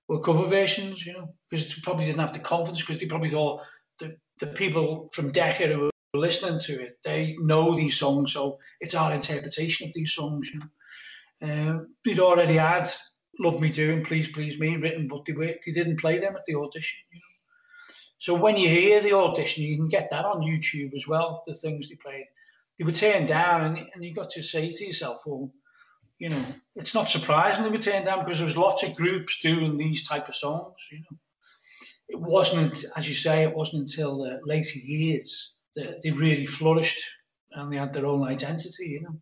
were 0.08 0.22
cover 0.22 0.46
versions. 0.46 1.06
You 1.06 1.14
know, 1.14 1.36
because 1.50 1.68
they 1.68 1.82
probably 1.84 2.06
didn't 2.06 2.22
have 2.22 2.34
the 2.34 2.40
confidence 2.40 2.82
because 2.82 3.00
they 3.00 3.08
probably 3.08 3.30
thought 3.30 3.62
the 4.00 4.18
the 4.40 4.48
people 4.48 5.10
from 5.12 5.32
Decca 5.32 5.68
who 5.68 5.80
were 5.80 5.92
listening 6.14 6.60
to 6.62 6.82
it, 6.82 6.98
they 7.04 7.36
know 7.40 7.76
these 7.76 7.98
songs, 7.98 8.34
so 8.34 8.58
it's 8.80 8.96
our 8.96 9.14
interpretation 9.14 9.88
of 9.88 9.94
these 9.94 10.14
songs. 10.14 10.50
You 10.54 10.60
know, 10.60 11.48
uh, 11.50 11.80
they'd 12.06 12.20
already 12.20 12.56
had 12.56 12.90
"Love 13.40 13.60
Me 13.60 13.70
Do" 13.70 13.94
and 13.94 14.06
"Please 14.06 14.30
Please 14.30 14.58
Me" 14.60 14.78
written, 14.78 15.10
but 15.10 15.26
they 15.26 15.34
were, 15.34 15.56
they 15.66 15.72
didn't 15.74 16.00
play 16.00 16.20
them 16.20 16.36
at 16.36 16.46
the 16.46 16.56
audition. 16.56 17.00
You 17.12 17.18
know. 17.18 17.34
So 18.20 18.34
when 18.34 18.58
you 18.58 18.70
hear 18.70 19.02
the 19.02 19.14
audition, 19.14 19.64
you 19.64 19.76
can 19.78 19.90
get 19.90 20.10
that 20.10 20.26
on 20.26 20.42
YouTube 20.42 20.96
as 20.96 21.08
well. 21.08 21.44
The 21.46 21.54
things 21.54 21.90
they 21.90 21.96
played 21.96 22.26
they 22.78 22.86
were 22.86 22.92
turned 22.92 23.28
down, 23.28 23.66
and, 23.66 23.78
and 23.94 24.04
you 24.04 24.14
got 24.14 24.30
to 24.32 24.44
say 24.44 24.72
to 24.72 24.86
yourself, 24.86 25.24
well, 25.26 25.52
you 26.20 26.30
know, 26.30 26.44
it's 26.76 26.94
not 26.94 27.10
surprising 27.10 27.64
they 27.64 27.70
were 27.70 27.78
turned 27.78 28.06
down 28.06 28.20
because 28.20 28.38
there 28.38 28.46
was 28.46 28.58
lots 28.58 28.84
of 28.84 28.96
groups 28.96 29.40
doing 29.40 29.78
these 29.78 30.08
type 30.08 30.28
of 30.28 30.36
songs. 30.36 30.76
You 30.92 31.00
know, 31.00 31.18
it 32.10 32.20
wasn't, 32.20 32.86
as 32.96 33.08
you 33.08 33.14
say, 33.14 33.44
it 33.44 33.56
wasn't 33.56 33.82
until 33.82 34.20
the 34.20 34.40
later 34.44 34.80
years 34.80 35.54
that 35.76 36.02
they 36.02 36.12
really 36.12 36.46
flourished 36.46 37.04
and 37.52 37.72
they 37.72 37.78
had 37.78 37.94
their 37.94 38.06
own 38.06 38.24
identity. 38.24 38.88
You 38.88 39.02
know. 39.02 39.22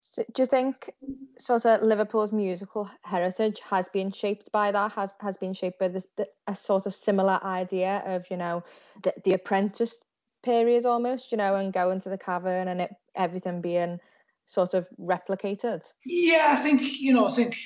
So 0.00 0.24
do 0.34 0.42
you 0.42 0.46
think 0.46 0.92
sort 1.38 1.64
of 1.64 1.82
Liverpool's 1.82 2.32
musical 2.32 2.90
heritage 3.02 3.60
has 3.60 3.88
been 3.88 4.12
shaped 4.12 4.52
by 4.52 4.70
that? 4.70 4.92
Has 4.92 5.10
has 5.20 5.36
been 5.36 5.54
shaped 5.54 5.78
by 5.78 5.88
this 5.88 6.06
a 6.46 6.54
sort 6.54 6.86
of 6.86 6.94
similar 6.94 7.40
idea 7.42 8.02
of 8.06 8.26
you 8.30 8.36
know 8.36 8.62
the, 9.02 9.14
the 9.24 9.32
apprentice 9.32 9.94
period 10.42 10.86
almost, 10.86 11.32
you 11.32 11.38
know, 11.38 11.56
and 11.56 11.72
go 11.72 11.90
into 11.90 12.08
the 12.08 12.18
cavern 12.18 12.68
and 12.68 12.80
it 12.80 12.90
everything 13.14 13.60
being 13.60 13.98
sort 14.46 14.74
of 14.74 14.88
replicated? 15.00 15.82
Yeah, 16.04 16.48
I 16.50 16.56
think 16.56 17.00
you 17.00 17.12
know, 17.12 17.26
I 17.26 17.30
think 17.30 17.56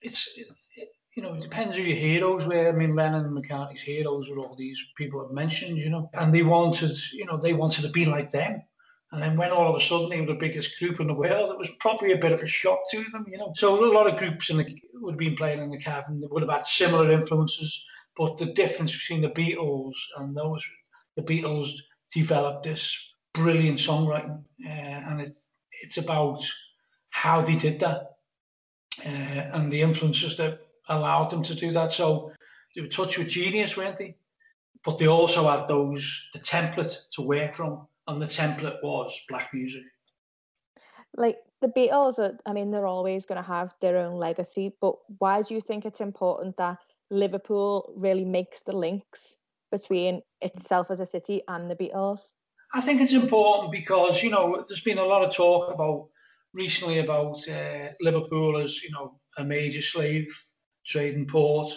it's 0.00 0.28
it, 0.36 0.46
it, 0.76 0.88
you 1.16 1.22
know, 1.22 1.34
it 1.34 1.42
depends 1.42 1.76
who 1.76 1.82
your 1.82 1.96
heroes 1.96 2.46
were. 2.46 2.68
I 2.68 2.72
mean, 2.72 2.94
Lennon 2.94 3.24
and 3.24 3.36
McCartney's 3.36 3.80
heroes 3.80 4.28
were 4.28 4.38
all 4.38 4.54
these 4.56 4.80
people 4.96 5.24
I've 5.24 5.34
mentioned, 5.34 5.78
you 5.78 5.90
know, 5.90 6.10
and 6.14 6.32
they 6.32 6.42
wanted, 6.42 6.96
you 7.12 7.24
know, 7.26 7.36
they 7.36 7.52
wanted 7.52 7.82
to 7.82 7.90
be 7.90 8.04
like 8.04 8.30
them. 8.30 8.62
And 9.12 9.22
then 9.22 9.36
when 9.36 9.52
all 9.52 9.70
of 9.70 9.76
a 9.76 9.80
sudden 9.80 10.08
they 10.08 10.20
were 10.20 10.26
the 10.26 10.34
biggest 10.34 10.76
group 10.80 10.98
in 10.98 11.06
the 11.06 11.14
world, 11.14 11.50
it 11.50 11.58
was 11.58 11.70
probably 11.78 12.10
a 12.10 12.18
bit 12.18 12.32
of 12.32 12.42
a 12.42 12.48
shock 12.48 12.80
to 12.90 13.04
them, 13.12 13.24
you 13.28 13.38
know. 13.38 13.52
So 13.54 13.84
a 13.84 13.94
lot 13.94 14.12
of 14.12 14.18
groups 14.18 14.50
in 14.50 14.56
the, 14.56 14.66
would 14.94 15.12
have 15.12 15.18
been 15.18 15.36
playing 15.36 15.62
in 15.62 15.70
the 15.70 15.78
cavern 15.78 16.20
that 16.20 16.32
would 16.32 16.42
have 16.42 16.50
had 16.50 16.66
similar 16.66 17.12
influences, 17.12 17.86
but 18.16 18.38
the 18.38 18.46
difference 18.46 18.92
between 18.92 19.20
the 19.20 19.28
Beatles 19.28 19.94
and 20.18 20.36
those, 20.36 20.66
the 21.14 21.22
Beatles 21.22 21.74
developed 22.14 22.62
this 22.62 22.96
brilliant 23.32 23.78
songwriting, 23.78 24.42
uh, 24.64 25.10
and 25.10 25.20
it, 25.20 25.34
it's 25.82 25.98
about 25.98 26.42
how 27.10 27.42
they 27.42 27.56
did 27.56 27.80
that 27.80 28.16
uh, 29.04 29.50
and 29.54 29.70
the 29.70 29.82
influences 29.82 30.36
that 30.36 30.60
allowed 30.88 31.30
them 31.30 31.42
to 31.42 31.54
do 31.54 31.72
that. 31.72 31.92
So 31.92 32.32
they 32.74 32.82
were 32.82 32.88
touched 32.88 33.18
with 33.18 33.28
genius, 33.28 33.76
weren't 33.76 33.96
they? 33.96 34.16
But 34.84 34.98
they 34.98 35.08
also 35.08 35.48
had 35.48 35.66
those 35.68 36.28
the 36.32 36.38
template 36.38 37.08
to 37.12 37.22
work 37.22 37.54
from 37.54 37.86
and 38.06 38.20
the 38.20 38.26
template 38.26 38.82
was 38.82 39.18
black 39.28 39.52
music. 39.52 39.84
Like 41.16 41.38
the 41.60 41.68
Beatles, 41.68 42.18
are, 42.18 42.36
I 42.44 42.52
mean, 42.52 42.70
they're 42.70 42.86
always 42.86 43.24
going 43.24 43.42
to 43.42 43.48
have 43.48 43.74
their 43.80 43.98
own 43.98 44.14
legacy, 44.16 44.74
but 44.80 44.96
why 45.18 45.42
do 45.42 45.54
you 45.54 45.60
think 45.60 45.84
it's 45.84 46.00
important 46.00 46.56
that 46.56 46.78
Liverpool 47.10 47.92
really 47.96 48.24
makes 48.24 48.60
the 48.60 48.76
links 48.76 49.36
between 49.70 50.20
itself 50.44 50.90
as 50.90 51.00
a 51.00 51.06
city 51.06 51.42
and 51.48 51.70
the 51.70 51.76
Beatles? 51.76 52.20
I 52.72 52.80
think 52.80 53.00
it's 53.00 53.12
important 53.12 53.72
because 53.72 54.22
you 54.22 54.30
know 54.30 54.64
there's 54.66 54.80
been 54.80 54.98
a 54.98 55.04
lot 55.04 55.24
of 55.24 55.34
talk 55.34 55.72
about 55.72 56.08
recently 56.52 56.98
about 56.98 57.36
uh, 57.48 57.88
Liverpool 58.00 58.58
as 58.58 58.82
you 58.82 58.90
know 58.90 59.20
a 59.36 59.44
major 59.44 59.82
slave 59.82 60.26
trading 60.86 61.26
port, 61.26 61.70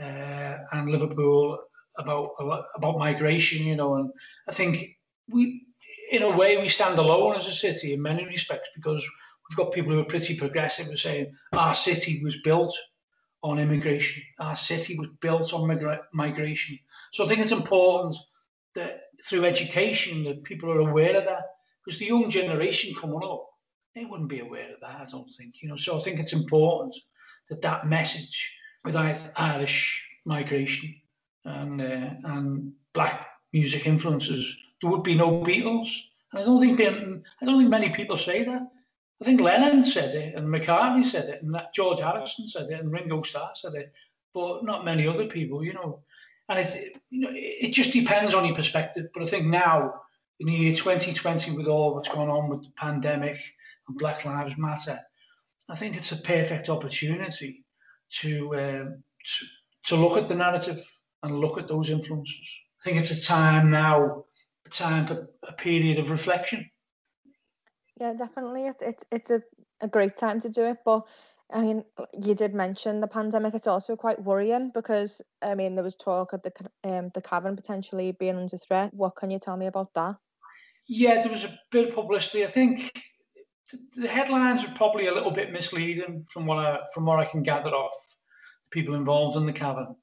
uh, 0.00 0.58
and 0.72 0.90
Liverpool 0.90 1.58
about 1.98 2.30
about 2.76 2.98
migration. 2.98 3.66
You 3.66 3.76
know, 3.76 3.96
and 3.96 4.10
I 4.48 4.52
think 4.52 4.98
we, 5.28 5.66
in 6.10 6.22
a 6.22 6.36
way, 6.36 6.56
we 6.56 6.68
stand 6.68 6.98
alone 6.98 7.36
as 7.36 7.46
a 7.46 7.52
city 7.52 7.94
in 7.94 8.02
many 8.02 8.24
respects 8.24 8.68
because 8.74 9.04
we've 9.48 9.56
got 9.56 9.72
people 9.72 9.92
who 9.92 10.00
are 10.00 10.04
pretty 10.04 10.36
progressive 10.36 10.88
and 10.88 10.98
saying 10.98 11.32
our 11.52 11.74
city 11.74 12.20
was 12.22 12.40
built 12.42 12.76
on 13.42 13.58
immigration, 13.58 14.22
our 14.38 14.54
city 14.54 14.96
was 14.98 15.08
built 15.20 15.52
on 15.52 15.68
migra- 15.68 16.02
migration. 16.12 16.78
So 17.12 17.24
I 17.24 17.28
think 17.28 17.40
it's 17.40 17.52
important 17.52 18.16
that 18.74 19.00
through 19.24 19.44
education 19.44 20.24
that 20.24 20.44
people 20.44 20.70
are 20.70 20.80
aware 20.80 21.16
of 21.16 21.24
that 21.24 21.44
because 21.84 21.98
the 21.98 22.06
young 22.06 22.30
generation 22.30 22.94
coming 22.94 23.20
up 23.22 23.46
they 23.94 24.04
wouldn't 24.04 24.28
be 24.28 24.40
aware 24.40 24.72
of 24.72 24.80
that 24.80 25.00
i 25.00 25.04
don't 25.04 25.30
think 25.36 25.54
you 25.62 25.68
know. 25.68 25.76
So 25.76 25.98
i 25.98 26.00
think 26.00 26.18
it's 26.18 26.32
important 26.32 26.96
that 27.48 27.62
that 27.62 27.86
message 27.86 28.56
with 28.84 28.96
irish 28.96 30.08
migration 30.24 30.94
and 31.44 31.80
uh, 31.80 32.10
and 32.24 32.72
black 32.94 33.26
music 33.52 33.86
influences 33.86 34.56
there 34.80 34.90
would 34.90 35.04
be 35.04 35.14
no 35.14 35.42
beatles. 35.42 35.90
And 36.32 36.40
i 36.40 36.44
don't 36.44 36.60
think 36.60 36.80
i 36.80 37.44
don't 37.44 37.58
think 37.58 37.70
many 37.70 37.90
people 37.90 38.16
say 38.16 38.44
that 38.44 38.62
i 39.22 39.24
think 39.24 39.40
lennon 39.40 39.84
said 39.84 40.14
it 40.14 40.34
and 40.34 40.48
mccartney 40.48 41.04
said 41.04 41.28
it 41.28 41.42
and 41.42 41.56
george 41.74 42.00
harrison 42.00 42.48
said 42.48 42.68
it 42.70 42.80
and 42.80 42.92
ringo 42.92 43.22
starr 43.22 43.50
said 43.54 43.74
it 43.74 43.92
but 44.34 44.64
not 44.64 44.84
many 44.84 45.06
other 45.06 45.26
people 45.26 45.64
you 45.64 45.72
know 45.72 46.02
and 46.48 46.58
it, 46.58 46.98
you 47.10 47.20
know, 47.20 47.30
it 47.32 47.72
just 47.72 47.92
depends 47.92 48.34
on 48.34 48.44
your 48.44 48.54
perspective. 48.54 49.06
But 49.14 49.22
I 49.22 49.26
think 49.26 49.46
now, 49.46 49.94
in 50.40 50.46
the 50.46 50.52
year 50.52 50.74
2020, 50.74 51.52
with 51.52 51.66
all 51.66 51.94
what's 51.94 52.08
going 52.08 52.28
on 52.28 52.48
with 52.48 52.62
the 52.62 52.72
pandemic 52.76 53.38
and 53.88 53.98
Black 53.98 54.24
Lives 54.24 54.58
Matter, 54.58 55.00
I 55.68 55.76
think 55.76 55.96
it's 55.96 56.12
a 56.12 56.16
perfect 56.16 56.68
opportunity 56.68 57.64
to, 58.20 58.54
um, 58.56 59.04
to, 59.24 59.46
to 59.84 59.96
look 59.96 60.18
at 60.18 60.28
the 60.28 60.34
narrative 60.34 60.80
and 61.22 61.40
look 61.40 61.58
at 61.58 61.68
those 61.68 61.90
influences. 61.90 62.58
I 62.80 62.84
think 62.84 62.98
it's 62.98 63.12
a 63.12 63.22
time 63.22 63.70
now, 63.70 64.24
a 64.66 64.70
time 64.70 65.06
for 65.06 65.28
a 65.48 65.52
period 65.52 65.98
of 65.98 66.10
reflection. 66.10 66.68
Yeah, 68.02 68.14
definitely. 68.14 68.66
It's 68.66 68.82
it's 68.82 69.04
it's 69.12 69.30
a, 69.30 69.40
a 69.80 69.86
great 69.86 70.16
time 70.16 70.40
to 70.40 70.48
do 70.48 70.64
it, 70.64 70.78
but 70.84 71.02
I 71.52 71.60
mean, 71.60 71.84
you 72.20 72.34
did 72.34 72.52
mention 72.52 73.00
the 73.00 73.06
pandemic. 73.06 73.54
It's 73.54 73.68
also 73.68 73.94
quite 73.94 74.20
worrying 74.20 74.72
because 74.74 75.22
I 75.40 75.54
mean, 75.54 75.76
there 75.76 75.84
was 75.84 75.94
talk 75.94 76.32
of 76.32 76.42
the 76.42 76.52
um, 76.82 77.12
the 77.14 77.22
cavern 77.22 77.54
potentially 77.54 78.10
being 78.10 78.36
under 78.36 78.58
threat. 78.58 78.92
What 78.92 79.14
can 79.14 79.30
you 79.30 79.38
tell 79.38 79.56
me 79.56 79.66
about 79.66 79.94
that? 79.94 80.16
Yeah, 80.88 81.22
there 81.22 81.30
was 81.30 81.44
a 81.44 81.56
bit 81.70 81.90
of 81.90 81.94
publicity. 81.94 82.42
I 82.42 82.48
think 82.48 82.90
the 83.94 84.08
headlines 84.08 84.64
are 84.64 84.74
probably 84.74 85.06
a 85.06 85.14
little 85.14 85.30
bit 85.30 85.52
misleading 85.52 86.26
from 86.28 86.44
what 86.44 86.58
I 86.58 86.80
from 86.92 87.04
what 87.04 87.20
I 87.20 87.24
can 87.24 87.44
gather 87.44 87.70
off 87.70 87.94
the 88.64 88.70
people 88.70 88.96
involved 88.96 89.36
in 89.36 89.46
the 89.46 89.52
cavern. 89.52 89.94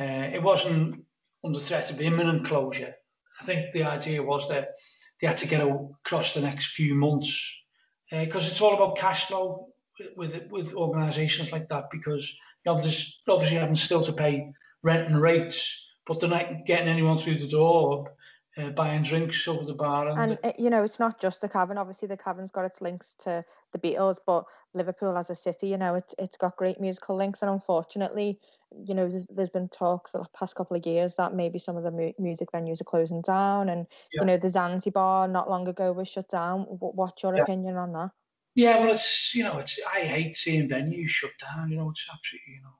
Uh, 0.00 0.34
it 0.34 0.42
wasn't 0.42 1.04
under 1.44 1.60
threat 1.60 1.92
of 1.92 2.00
imminent 2.00 2.44
closure. 2.44 2.92
I 3.40 3.44
think 3.44 3.72
the 3.72 3.84
idea 3.84 4.20
was 4.20 4.48
that 4.48 4.70
they 5.20 5.26
had 5.26 5.38
to 5.38 5.48
get 5.48 5.66
across 5.66 6.34
the 6.34 6.40
next 6.40 6.72
few 6.72 6.94
months 6.94 7.64
because 8.10 8.46
uh, 8.46 8.50
it's 8.50 8.60
all 8.60 8.74
about 8.74 8.96
cash 8.96 9.26
flow 9.26 9.68
with 10.16 10.34
with 10.50 10.74
organisations 10.74 11.52
like 11.52 11.68
that 11.68 11.90
because 11.90 12.34
obviously 12.66 13.14
obviously 13.28 13.58
having 13.58 13.76
still 13.76 14.02
to 14.02 14.12
pay 14.12 14.52
rent 14.82 15.08
and 15.08 15.20
rates, 15.20 15.86
but 16.06 16.20
they're 16.20 16.28
not 16.28 16.64
getting 16.66 16.88
anyone 16.88 17.18
through 17.18 17.38
the 17.38 17.48
door. 17.48 18.12
Uh, 18.58 18.68
buying 18.70 19.02
drinks 19.02 19.46
over 19.46 19.64
the 19.64 19.72
bar, 19.72 20.08
and, 20.08 20.32
and 20.32 20.38
uh, 20.42 20.52
you 20.58 20.70
know 20.70 20.82
it's 20.82 20.98
not 20.98 21.20
just 21.20 21.40
the 21.40 21.48
cavern. 21.48 21.78
Obviously, 21.78 22.08
the 22.08 22.16
cavern's 22.16 22.50
got 22.50 22.64
its 22.64 22.80
links 22.80 23.14
to 23.20 23.44
the 23.72 23.78
Beatles, 23.78 24.18
but 24.26 24.44
Liverpool 24.74 25.16
as 25.16 25.30
a 25.30 25.34
city, 25.34 25.68
you 25.68 25.76
know, 25.76 25.96
it, 25.96 26.14
it's 26.18 26.36
got 26.36 26.56
great 26.56 26.80
musical 26.80 27.16
links. 27.16 27.42
And 27.42 27.50
unfortunately, 27.50 28.38
you 28.86 28.94
know, 28.94 29.08
there's, 29.08 29.26
there's 29.28 29.50
been 29.50 29.68
talks 29.68 30.12
the 30.12 30.24
past 30.36 30.54
couple 30.54 30.76
of 30.76 30.86
years 30.86 31.16
that 31.16 31.34
maybe 31.34 31.58
some 31.58 31.76
of 31.76 31.82
the 31.82 31.90
mu- 31.90 32.12
music 32.18 32.52
venues 32.52 32.80
are 32.80 32.84
closing 32.84 33.20
down, 33.22 33.68
and 33.68 33.86
yeah. 34.12 34.20
you 34.20 34.26
know, 34.26 34.36
the 34.36 34.48
Zanzibar 34.48 35.26
not 35.28 35.50
long 35.50 35.66
ago 35.68 35.92
was 35.92 36.08
shut 36.08 36.28
down. 36.28 36.62
What's 36.68 37.22
your 37.22 37.36
yeah. 37.36 37.42
opinion 37.42 37.76
on 37.76 37.92
that? 37.92 38.10
Yeah, 38.54 38.78
well, 38.78 38.92
it's 38.92 39.34
you 39.34 39.42
know, 39.42 39.58
it's 39.58 39.78
I 39.92 40.00
hate 40.00 40.36
seeing 40.36 40.68
venues 40.68 41.08
shut 41.08 41.32
down. 41.40 41.70
You 41.70 41.78
know, 41.78 41.90
it's 41.90 42.06
absolutely 42.12 42.54
you 42.54 42.62
know, 42.62 42.74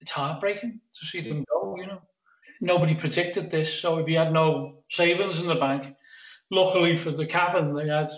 it's 0.00 0.10
heartbreaking 0.10 0.80
to 0.98 1.06
see 1.06 1.20
them 1.20 1.44
go. 1.52 1.76
You 1.78 1.86
know, 1.86 2.02
nobody 2.60 2.94
predicted 2.94 3.50
this, 3.50 3.72
so 3.72 3.98
if 3.98 4.08
you 4.08 4.18
had 4.18 4.32
no 4.32 4.82
savings 4.90 5.38
in 5.38 5.46
the 5.46 5.54
bank, 5.54 5.94
luckily 6.50 6.96
for 6.96 7.12
the 7.12 7.26
cavern, 7.26 7.72
they 7.74 7.88
had 7.88 8.10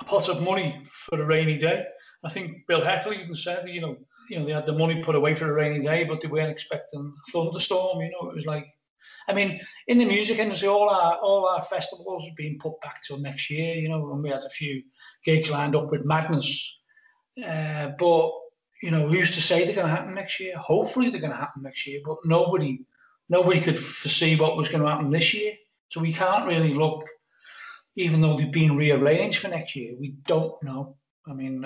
a 0.00 0.04
pot 0.04 0.28
of 0.28 0.42
money 0.42 0.82
for 0.84 1.20
a 1.20 1.26
rainy 1.26 1.58
day. 1.58 1.84
I 2.24 2.30
think 2.30 2.66
Bill 2.68 2.82
Heckle 2.82 3.14
even 3.14 3.34
said, 3.34 3.68
you 3.68 3.80
know, 3.80 3.96
you 4.28 4.38
know, 4.38 4.44
they 4.44 4.52
had 4.52 4.66
the 4.66 4.72
money 4.72 5.02
put 5.02 5.14
away 5.14 5.34
for 5.34 5.50
a 5.50 5.52
rainy 5.52 5.80
day, 5.80 6.04
but 6.04 6.20
they 6.20 6.28
weren't 6.28 6.50
expecting 6.50 7.00
a 7.00 7.30
thunderstorm. 7.32 8.00
You 8.00 8.10
know, 8.10 8.30
it 8.30 8.34
was 8.34 8.46
like 8.46 8.66
I 9.28 9.32
mean, 9.32 9.60
in 9.86 9.98
the 9.98 10.04
music 10.04 10.38
industry, 10.38 10.68
all 10.68 10.88
our 10.88 11.16
all 11.16 11.46
our 11.46 11.62
festivals 11.62 12.24
have 12.26 12.36
been 12.36 12.58
put 12.58 12.80
back 12.80 13.00
till 13.06 13.18
next 13.18 13.50
year. 13.50 13.74
You 13.76 13.88
know, 13.88 14.12
and 14.12 14.22
we 14.22 14.30
had 14.30 14.44
a 14.44 14.48
few 14.48 14.82
gigs 15.24 15.50
lined 15.50 15.76
up 15.76 15.90
with 15.90 16.04
Magnus, 16.04 16.80
uh, 17.46 17.88
but 17.98 18.30
you 18.82 18.90
know, 18.90 19.08
who's 19.08 19.34
to 19.34 19.42
say 19.42 19.64
they're 19.64 19.74
going 19.74 19.86
to 19.86 19.94
happen 19.94 20.14
next 20.14 20.40
year? 20.40 20.56
Hopefully, 20.56 21.10
they're 21.10 21.20
going 21.20 21.32
to 21.32 21.38
happen 21.38 21.62
next 21.62 21.86
year, 21.86 22.00
but 22.04 22.18
nobody 22.24 22.80
nobody 23.28 23.60
could 23.60 23.78
foresee 23.78 24.36
what 24.36 24.56
was 24.56 24.68
going 24.68 24.82
to 24.82 24.88
happen 24.88 25.10
this 25.10 25.32
year. 25.34 25.52
So 25.88 26.00
we 26.00 26.12
can't 26.12 26.46
really 26.46 26.74
look, 26.74 27.06
even 28.00 28.20
though 28.20 28.36
they've 28.36 28.50
been 28.50 28.76
rearranged 28.76 29.38
for 29.38 29.48
next 29.48 29.76
year. 29.76 29.94
We 29.98 30.16
don't 30.24 30.60
know. 30.62 30.96
I 31.28 31.34
mean, 31.34 31.62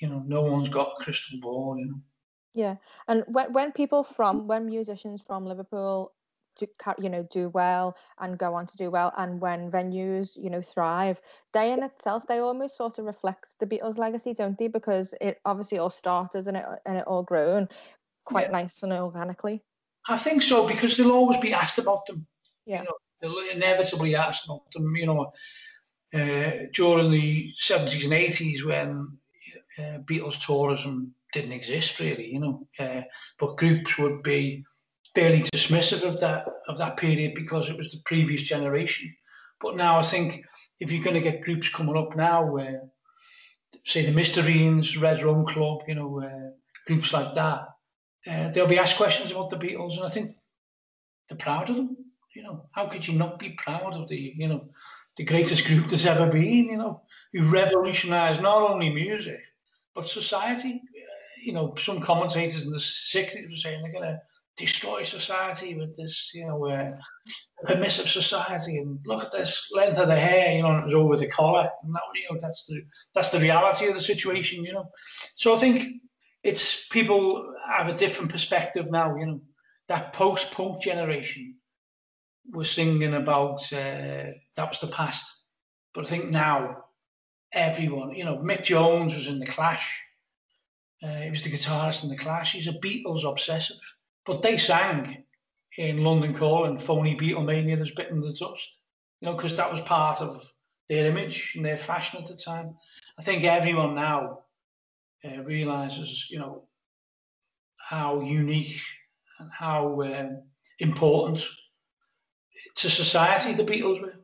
you, 0.00 0.08
know, 0.08 0.22
no 0.26 0.42
one's 0.42 0.68
got 0.68 0.92
a 0.98 1.02
crystal 1.02 1.38
ball. 1.40 1.76
You 1.78 1.86
know. 1.86 2.00
Yeah, 2.54 2.76
and 3.08 3.24
when 3.26 3.52
when 3.52 3.72
people 3.72 4.04
from 4.04 4.46
when 4.46 4.66
musicians 4.66 5.20
from 5.26 5.44
Liverpool 5.44 6.12
do, 6.56 6.66
you 7.00 7.08
know 7.08 7.26
do 7.30 7.48
well 7.50 7.96
and 8.18 8.38
go 8.38 8.54
on 8.54 8.66
to 8.66 8.76
do 8.76 8.90
well 8.90 9.12
and 9.16 9.40
when 9.40 9.70
venues 9.70 10.36
you 10.36 10.50
know 10.50 10.60
thrive 10.60 11.20
they 11.52 11.72
in 11.72 11.84
itself 11.84 12.26
they 12.26 12.40
almost 12.40 12.76
sort 12.76 12.98
of 12.98 13.04
reflect 13.04 13.54
the 13.60 13.66
beatles 13.66 13.96
legacy 13.96 14.34
don't 14.34 14.58
they 14.58 14.66
because 14.66 15.14
it 15.20 15.38
obviously 15.44 15.78
all 15.78 15.88
started 15.88 16.48
and 16.48 16.56
it 16.56 16.64
and 16.84 16.96
it 16.96 17.04
all 17.06 17.22
grown 17.22 17.68
quite 18.24 18.46
yeah. 18.46 18.58
nice 18.58 18.82
and 18.82 18.92
organically 18.92 19.62
i 20.08 20.16
think 20.16 20.42
so 20.42 20.66
because 20.66 20.96
they'll 20.96 21.12
always 21.12 21.38
be 21.38 21.52
asked 21.52 21.78
about 21.78 22.04
them 22.06 22.26
yeah 22.66 22.80
you 22.80 22.84
know, 22.86 22.94
inevitably 23.52 24.14
about 24.14 24.36
them 24.72 24.96
you 24.96 25.06
know 25.06 25.32
uh, 26.14 26.50
during 26.72 27.10
the 27.10 27.52
70s 27.60 28.04
and 28.04 28.12
80s 28.12 28.64
when 28.64 29.18
uh, 29.78 29.98
beatles 30.04 30.44
tourism 30.44 31.14
didn't 31.32 31.52
exist 31.52 32.00
really 32.00 32.32
you 32.32 32.40
know 32.40 32.66
uh, 32.78 33.02
but 33.38 33.56
groups 33.56 33.98
would 33.98 34.22
be 34.22 34.64
fairly 35.18 35.42
dismissive 35.42 36.08
of 36.08 36.20
that 36.20 36.46
of 36.68 36.78
that 36.78 36.96
period 36.96 37.34
because 37.34 37.68
it 37.68 37.76
was 37.76 37.90
the 37.90 38.00
previous 38.04 38.42
generation. 38.42 39.14
But 39.60 39.76
now 39.76 39.98
I 39.98 40.02
think 40.02 40.44
if 40.78 40.92
you're 40.92 41.02
going 41.02 41.20
to 41.20 41.30
get 41.30 41.42
groups 41.42 41.68
coming 41.68 41.96
up 41.96 42.14
now, 42.14 42.44
where 42.46 42.82
say 43.84 44.04
the 44.04 44.12
Mysterines, 44.12 45.00
Red 45.00 45.22
Rum 45.22 45.44
Club, 45.44 45.82
you 45.88 45.94
know, 45.94 46.22
uh, 46.22 46.50
groups 46.86 47.12
like 47.12 47.32
that, 47.34 47.68
uh, 48.26 48.50
they'll 48.50 48.66
be 48.66 48.78
asked 48.78 48.96
questions 48.96 49.30
about 49.30 49.50
the 49.50 49.56
Beatles, 49.56 49.96
and 49.96 50.04
I 50.04 50.08
think 50.08 50.36
they're 51.28 51.38
proud 51.38 51.70
of 51.70 51.76
them. 51.76 51.96
You 52.38 52.44
know, 52.44 52.68
how 52.70 52.86
could 52.86 53.08
you 53.08 53.14
not 53.14 53.40
be 53.40 53.50
proud 53.64 53.94
of 53.94 54.06
the 54.06 54.32
you 54.36 54.46
know 54.46 54.68
the 55.16 55.24
greatest 55.24 55.66
group 55.66 55.88
there's 55.88 56.06
ever 56.06 56.28
been? 56.28 56.66
You 56.66 56.76
know, 56.76 57.02
who 57.32 57.42
revolutionised 57.42 58.40
not 58.40 58.70
only 58.70 58.90
music 58.90 59.40
but 59.92 60.08
society. 60.08 60.80
Uh, 60.96 61.42
you 61.42 61.52
know, 61.52 61.74
some 61.76 62.00
commentators 62.00 62.64
in 62.64 62.70
the 62.70 62.78
60s 62.78 63.48
were 63.48 63.56
saying 63.56 63.82
they're 63.82 63.90
going 63.90 64.04
to 64.04 64.20
destroy 64.56 65.02
society 65.02 65.74
with 65.74 65.96
this, 65.96 66.30
you 66.32 66.46
know, 66.46 66.64
uh, 66.66 66.92
permissive 67.64 68.08
society. 68.08 68.78
And 68.78 69.00
look 69.04 69.24
at 69.24 69.32
this 69.32 69.68
length 69.72 69.98
of 69.98 70.06
the 70.06 70.14
hair, 70.14 70.52
you 70.52 70.62
know, 70.62 70.70
and 70.70 70.82
it 70.82 70.84
was 70.84 70.94
over 70.94 71.16
the 71.16 71.26
collar. 71.26 71.68
And 71.82 71.92
that, 71.92 72.02
you 72.14 72.22
know, 72.30 72.38
that's 72.40 72.66
the 72.66 72.80
that's 73.16 73.30
the 73.30 73.40
reality 73.40 73.88
of 73.88 73.94
the 73.96 74.00
situation, 74.00 74.64
you 74.64 74.74
know. 74.74 74.88
So 75.34 75.56
I 75.56 75.58
think 75.58 75.80
it's 76.44 76.86
people 76.86 77.52
have 77.68 77.88
a 77.88 77.96
different 77.96 78.30
perspective 78.30 78.92
now, 78.92 79.16
you 79.16 79.26
know. 79.26 79.40
That 79.88 80.12
post-punk 80.12 80.82
generation 80.82 81.54
was 82.50 82.70
singing 82.70 83.14
about 83.14 83.60
uh, 83.72 84.32
that 84.56 84.68
was 84.68 84.80
the 84.80 84.88
past, 84.88 85.44
but 85.94 86.06
I 86.06 86.08
think 86.08 86.30
now 86.30 86.84
everyone, 87.52 88.14
you 88.14 88.24
know, 88.24 88.38
Mick 88.38 88.64
Jones 88.64 89.14
was 89.14 89.28
in 89.28 89.38
the 89.38 89.46
Clash. 89.46 90.00
Uh, 91.02 91.20
he 91.20 91.30
was 91.30 91.42
the 91.42 91.50
guitarist 91.50 92.04
in 92.04 92.10
the 92.10 92.16
Clash. 92.16 92.52
He's 92.52 92.68
a 92.68 92.72
Beatles 92.72 93.24
obsessive 93.24 93.78
but 94.28 94.42
they 94.42 94.58
sang 94.58 95.24
in 95.78 96.04
London 96.04 96.34
Calling, 96.34 96.76
Phony 96.76 97.16
Beatlemania 97.16 97.78
has 97.78 97.90
bitten 97.92 98.20
the 98.20 98.34
dust. 98.34 98.76
you 99.20 99.26
know, 99.26 99.34
because 99.34 99.56
that 99.56 99.72
was 99.72 99.80
part 99.80 100.20
of 100.20 100.52
their 100.90 101.06
image 101.06 101.54
and 101.56 101.64
their 101.64 101.78
fashion 101.78 102.20
at 102.20 102.28
the 102.28 102.36
time. 102.36 102.76
I 103.18 103.22
think 103.22 103.42
everyone 103.44 103.94
now 103.94 104.40
uh, 105.24 105.42
realizes, 105.44 106.28
you 106.30 106.38
know, 106.38 106.64
how 107.88 108.20
unique 108.20 108.78
and 109.38 109.50
how 109.50 110.02
um, 110.02 110.42
important 110.78 111.42
to 112.78 112.90
society 112.90 113.52
the 113.54 113.64
Beatles 113.64 114.00
were. 114.00 114.14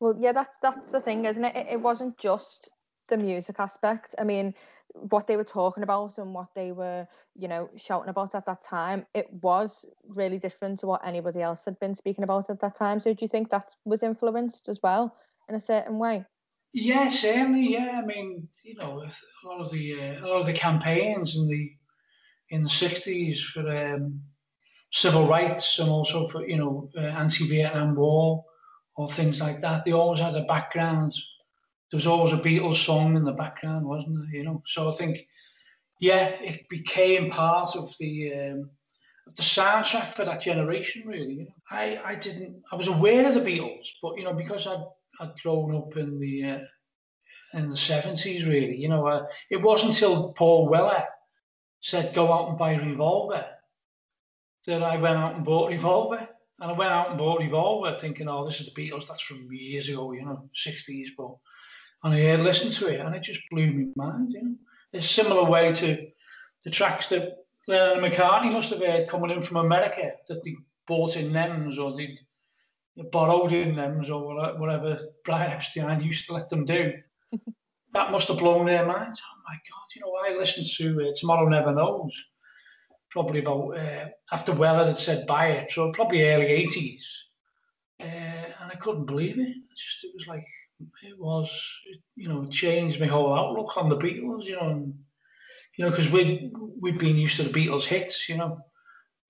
Well, 0.00 0.16
yeah, 0.18 0.32
that's 0.32 0.58
that's 0.60 0.90
the 0.90 1.00
thing, 1.00 1.24
isn't 1.24 1.44
it? 1.44 1.56
It, 1.56 1.66
it 1.72 1.80
wasn't 1.80 2.18
just 2.18 2.68
the 3.08 3.16
music 3.16 3.56
aspect. 3.58 4.14
I 4.18 4.24
mean, 4.24 4.54
what 4.92 5.26
they 5.26 5.36
were 5.36 5.44
talking 5.44 5.82
about 5.82 6.18
and 6.18 6.34
what 6.34 6.48
they 6.54 6.72
were, 6.72 7.06
you 7.34 7.48
know, 7.48 7.70
shouting 7.76 8.10
about 8.10 8.34
at 8.34 8.46
that 8.46 8.62
time, 8.64 9.06
it 9.14 9.32
was 9.42 9.84
really 10.08 10.38
different 10.38 10.78
to 10.80 10.86
what 10.86 11.06
anybody 11.06 11.40
else 11.40 11.64
had 11.64 11.78
been 11.80 11.94
speaking 11.94 12.24
about 12.24 12.50
at 12.50 12.60
that 12.60 12.76
time. 12.76 13.00
So 13.00 13.12
do 13.14 13.24
you 13.24 13.28
think 13.28 13.50
that 13.50 13.74
was 13.84 14.02
influenced 14.02 14.68
as 14.68 14.80
well 14.82 15.16
in 15.48 15.54
a 15.54 15.60
certain 15.60 15.98
way? 15.98 16.24
Yeah, 16.72 17.08
certainly. 17.08 17.72
Yeah, 17.72 18.00
I 18.02 18.06
mean, 18.06 18.48
you 18.62 18.74
know, 18.74 19.02
a 19.02 19.46
lot 19.48 19.60
of 19.60 19.70
the 19.70 20.00
uh, 20.00 20.26
a 20.26 20.26
lot 20.26 20.40
of 20.40 20.46
the 20.46 20.52
campaigns 20.52 21.36
in 21.36 21.46
the 21.46 21.72
in 22.50 22.62
the 22.62 22.68
sixties 22.68 23.42
for 23.42 23.60
um, 23.60 24.20
civil 24.94 25.26
rights 25.26 25.78
and 25.78 25.90
also 25.90 26.28
for 26.28 26.46
you 26.46 26.56
know 26.56 26.88
uh, 26.96 27.00
anti-Vietnam 27.00 27.94
War 27.96 28.44
or 28.96 29.10
things 29.10 29.40
like 29.40 29.60
that. 29.60 29.84
They 29.84 29.92
always 29.92 30.20
had 30.20 30.36
a 30.36 30.44
background 30.44 31.14
there 31.94 31.98
was 31.98 32.08
always 32.08 32.32
a 32.32 32.38
Beatles 32.38 32.84
song 32.84 33.16
in 33.16 33.22
the 33.22 33.32
background, 33.32 33.86
wasn't 33.86 34.16
there? 34.16 34.40
You 34.40 34.44
know, 34.44 34.62
so 34.66 34.90
I 34.90 34.94
think, 34.94 35.28
yeah, 36.00 36.26
it 36.42 36.68
became 36.68 37.30
part 37.30 37.76
of 37.76 37.94
the 38.00 38.32
um, 38.34 38.70
of 39.28 39.36
the 39.36 39.42
soundtrack 39.42 40.14
for 40.14 40.24
that 40.24 40.40
generation. 40.40 41.06
Really, 41.06 41.34
you 41.34 41.44
know, 41.44 41.54
I 41.70 42.00
I 42.04 42.14
didn't 42.16 42.62
I 42.72 42.74
was 42.74 42.88
aware 42.88 43.28
of 43.28 43.34
the 43.34 43.40
Beatles, 43.40 43.86
but 44.02 44.16
you 44.16 44.24
know 44.24 44.34
because 44.34 44.66
I'd 44.66 44.84
I'd 45.20 45.38
grown 45.40 45.76
up 45.76 45.96
in 45.96 46.18
the 46.18 46.44
uh, 46.44 46.58
in 47.58 47.70
the 47.70 47.76
seventies, 47.76 48.44
really, 48.44 48.76
you 48.76 48.88
know, 48.88 49.06
uh, 49.06 49.26
it 49.48 49.62
wasn't 49.62 49.92
until 49.92 50.32
Paul 50.32 50.68
Weller 50.68 51.04
said 51.80 52.12
go 52.12 52.32
out 52.32 52.48
and 52.48 52.58
buy 52.58 52.74
Revolver 52.74 53.46
that 54.66 54.82
I 54.82 54.96
went 54.96 55.18
out 55.18 55.36
and 55.36 55.44
bought 55.44 55.70
Revolver. 55.70 56.28
And 56.60 56.70
I 56.70 56.74
went 56.74 56.92
out 56.92 57.10
and 57.10 57.18
bought 57.18 57.40
Revolver 57.40 57.96
thinking, 57.98 58.28
oh, 58.28 58.44
this 58.44 58.60
is 58.60 58.72
the 58.72 58.80
Beatles. 58.80 59.06
That's 59.06 59.20
from 59.20 59.48
years 59.50 59.88
ago, 59.88 60.12
you 60.12 60.24
know, 60.24 60.48
60s. 60.54 61.08
But 61.16 61.34
and 62.04 62.14
I 62.14 62.36
listened 62.36 62.72
to 62.74 62.88
it, 62.88 63.00
and 63.00 63.14
it 63.14 63.22
just 63.22 63.40
blew 63.50 63.92
my 63.96 64.06
mind. 64.06 64.32
You 64.32 64.42
know, 64.42 64.54
it's 64.92 65.06
a 65.06 65.08
similar 65.08 65.44
way 65.44 65.72
to 65.72 66.06
the 66.62 66.70
tracks 66.70 67.08
that 67.08 67.44
Lennon 67.66 68.04
and 68.04 68.12
McCartney 68.12 68.52
must 68.52 68.70
have 68.70 68.80
heard 68.80 69.08
coming 69.08 69.30
in 69.30 69.42
from 69.42 69.56
America 69.56 70.12
that 70.28 70.44
they 70.44 70.54
bought 70.86 71.16
in 71.16 71.32
NEMS 71.32 71.78
or 71.78 71.96
they 71.96 72.18
borrowed 73.10 73.52
in 73.52 73.74
NEMS 73.74 74.10
or 74.10 74.58
whatever 74.58 74.98
Brian 75.24 75.50
Epstein 75.50 76.00
used 76.02 76.26
to 76.26 76.34
let 76.34 76.50
them 76.50 76.64
do. 76.64 76.92
that 77.92 78.12
must 78.12 78.28
have 78.28 78.38
blown 78.38 78.66
their 78.66 78.84
minds. 78.84 79.20
Oh 79.24 79.40
my 79.48 79.54
God, 79.54 79.86
you 79.94 80.02
know, 80.02 80.14
I 80.14 80.38
listened 80.38 80.66
to 80.76 81.08
uh, 81.08 81.12
Tomorrow 81.16 81.48
Never 81.48 81.72
Knows 81.72 82.22
probably 83.14 83.38
about 83.38 83.78
uh, 83.78 84.08
after 84.32 84.52
Weller 84.52 84.86
had 84.86 84.98
said 84.98 85.26
buy 85.26 85.46
it, 85.52 85.70
so 85.70 85.92
probably 85.92 86.28
early 86.28 86.46
80s. 86.66 87.04
Uh, 88.00 88.04
and 88.60 88.72
I 88.72 88.74
couldn't 88.74 89.06
believe 89.06 89.38
it. 89.38 89.48
it. 89.48 89.56
Just 89.76 90.04
it 90.04 90.10
was 90.14 90.26
like 90.26 90.44
it 91.04 91.16
was, 91.16 91.48
you 92.16 92.28
know, 92.28 92.44
changed 92.46 93.00
my 93.00 93.06
whole 93.06 93.32
outlook 93.32 93.76
on 93.76 93.88
the 93.88 93.96
Beatles, 93.96 94.46
you 94.46 94.56
know, 94.56 94.68
and, 94.68 94.98
you 95.76 95.84
know, 95.84 95.90
because 95.90 96.10
we 96.10 96.50
we'd 96.80 96.98
been 96.98 97.16
used 97.16 97.36
to 97.36 97.44
the 97.44 97.56
Beatles 97.56 97.84
hits, 97.84 98.28
you 98.28 98.36
know, 98.36 98.58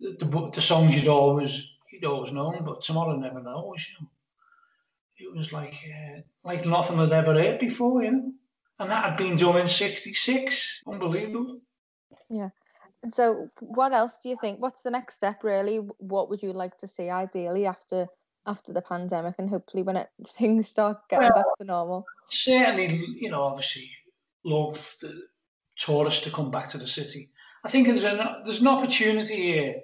the, 0.01 0.16
the, 0.18 0.51
the 0.55 0.62
songs 0.62 0.97
you'd 0.97 1.07
always 1.07 1.77
you'd 1.92 2.07
always 2.07 2.33
known, 2.33 2.64
but 2.64 2.83
Tomorrow 2.83 3.16
Never 3.16 3.42
Knows, 3.42 3.87
you 3.87 3.97
know, 4.01 4.11
it 5.18 5.37
was 5.37 5.53
like 5.53 5.77
uh, 5.94 6.20
like 6.42 6.64
nothing 6.64 6.99
I'd 6.99 7.12
ever 7.12 7.35
heard 7.35 7.59
before, 7.59 8.03
you 8.03 8.12
know, 8.12 8.33
and 8.79 8.90
that 8.90 9.05
had 9.05 9.18
been 9.18 9.37
done 9.37 9.59
in 9.59 9.66
'66, 9.66 10.83
unbelievable. 10.87 11.61
Yeah. 12.31 12.49
So, 13.11 13.49
what 13.61 13.93
else 13.93 14.19
do 14.23 14.29
you 14.29 14.37
think? 14.40 14.61
What's 14.61 14.83
the 14.83 14.90
next 14.90 15.17
step, 15.17 15.45
really? 15.45 15.77
What 15.99 16.31
would 16.31 16.43
you 16.43 16.53
like 16.53 16.79
to 16.79 16.88
see 16.88 17.11
ideally 17.11 17.67
after 17.67 18.07
after 18.47 18.73
the 18.73 18.83
pandemic 18.83 19.35
and 19.38 19.49
hopefully 19.49 19.83
when 19.83 19.97
it, 19.97 20.09
things 20.29 20.69
start 20.69 20.99
getting 21.09 21.29
well, 21.29 21.35
back 21.35 21.59
to 21.59 21.64
normal? 21.64 22.05
Certainly, 22.29 23.01
you 23.21 23.31
know, 23.31 23.43
obviously 23.43 23.90
love 24.45 24.95
the 25.01 25.23
tourists 25.79 26.23
to 26.25 26.31
come 26.31 26.51
back 26.51 26.69
to 26.69 26.79
the 26.79 26.87
city. 26.87 27.31
I 27.64 27.71
think 27.71 27.87
there's 27.87 28.05
an, 28.05 28.19
there's 28.45 28.61
an 28.61 28.69
opportunity 28.69 29.37
here 29.37 29.75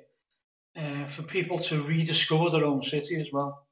uh, 0.77 1.07
for 1.07 1.23
people 1.23 1.59
to 1.59 1.83
rediscover 1.83 2.51
their 2.51 2.65
own 2.65 2.83
city 2.83 3.17
as 3.17 3.31
well. 3.33 3.67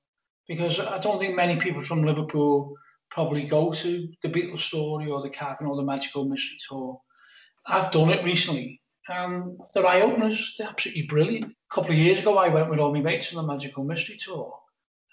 Because 0.46 0.80
I 0.80 0.98
don't 0.98 1.18
think 1.18 1.36
many 1.36 1.56
people 1.56 1.82
from 1.82 2.02
Liverpool 2.02 2.74
probably 3.10 3.44
go 3.44 3.70
to 3.70 4.08
the 4.22 4.28
Beatles 4.28 4.60
story 4.60 5.10
or 5.10 5.20
the 5.20 5.28
Cavern 5.28 5.66
or 5.66 5.76
the 5.76 5.82
Magical 5.82 6.24
Mystery 6.24 6.58
Tour. 6.68 6.98
I've 7.66 7.90
done 7.90 8.08
it 8.08 8.24
recently. 8.24 8.80
And 9.08 9.58
they're 9.74 9.86
eye 9.86 10.00
openers, 10.00 10.54
they're 10.58 10.68
absolutely 10.68 11.02
brilliant. 11.02 11.44
A 11.44 11.74
couple 11.74 11.92
of 11.92 11.98
years 11.98 12.20
ago, 12.20 12.38
I 12.38 12.48
went 12.48 12.70
with 12.70 12.78
all 12.78 12.92
my 12.92 13.00
mates 13.00 13.34
on 13.34 13.44
the 13.44 13.52
Magical 13.52 13.84
Mystery 13.84 14.16
Tour, 14.16 14.58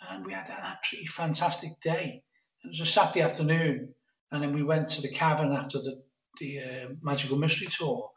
and 0.10 0.26
we 0.26 0.34
had 0.34 0.50
an 0.50 0.56
absolutely 0.62 1.08
fantastic 1.08 1.80
day. 1.82 2.24
It 2.64 2.70
was 2.70 2.82
a 2.82 2.86
Saturday 2.86 3.22
afternoon, 3.22 3.94
and 4.32 4.44
then 4.44 4.54
we 4.54 4.64
went 4.64 4.88
to 4.90 5.02
the 5.02 5.10
cavern 5.10 5.54
after 5.54 5.80
the 5.80 6.02
the 6.40 6.60
uh, 6.60 6.88
Magical 7.02 7.38
Mystery 7.38 7.68
Tour. 7.68 8.12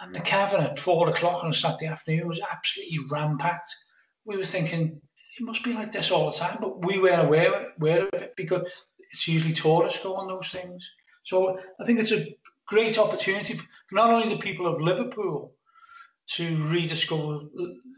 And 0.00 0.14
the 0.14 0.20
cavern 0.20 0.60
at 0.60 0.78
four 0.78 1.08
o'clock 1.08 1.42
on 1.42 1.50
a 1.50 1.54
Saturday 1.54 1.86
afternoon 1.86 2.28
was 2.28 2.40
absolutely 2.40 2.98
ram 3.10 3.36
packed. 3.36 3.74
We 4.24 4.36
were 4.36 4.44
thinking 4.44 5.00
it 5.38 5.44
must 5.44 5.64
be 5.64 5.72
like 5.72 5.92
this 5.92 6.10
all 6.10 6.30
the 6.30 6.36
time, 6.36 6.58
but 6.60 6.84
we 6.84 6.98
weren't 6.98 7.26
aware, 7.26 7.72
aware 7.78 8.06
of 8.06 8.22
it 8.22 8.34
because 8.36 8.68
it's 9.10 9.26
usually 9.26 9.54
tourists 9.54 10.02
go 10.02 10.14
on 10.14 10.28
those 10.28 10.48
things. 10.50 10.88
So 11.24 11.58
I 11.80 11.84
think 11.84 11.98
it's 11.98 12.12
a 12.12 12.26
great 12.68 12.98
opportunity 12.98 13.54
for 13.54 13.66
not 13.92 14.10
only 14.10 14.28
the 14.28 14.40
people 14.40 14.66
of 14.66 14.80
Liverpool 14.80 15.54
to 16.28 16.68
rediscover, 16.68 17.40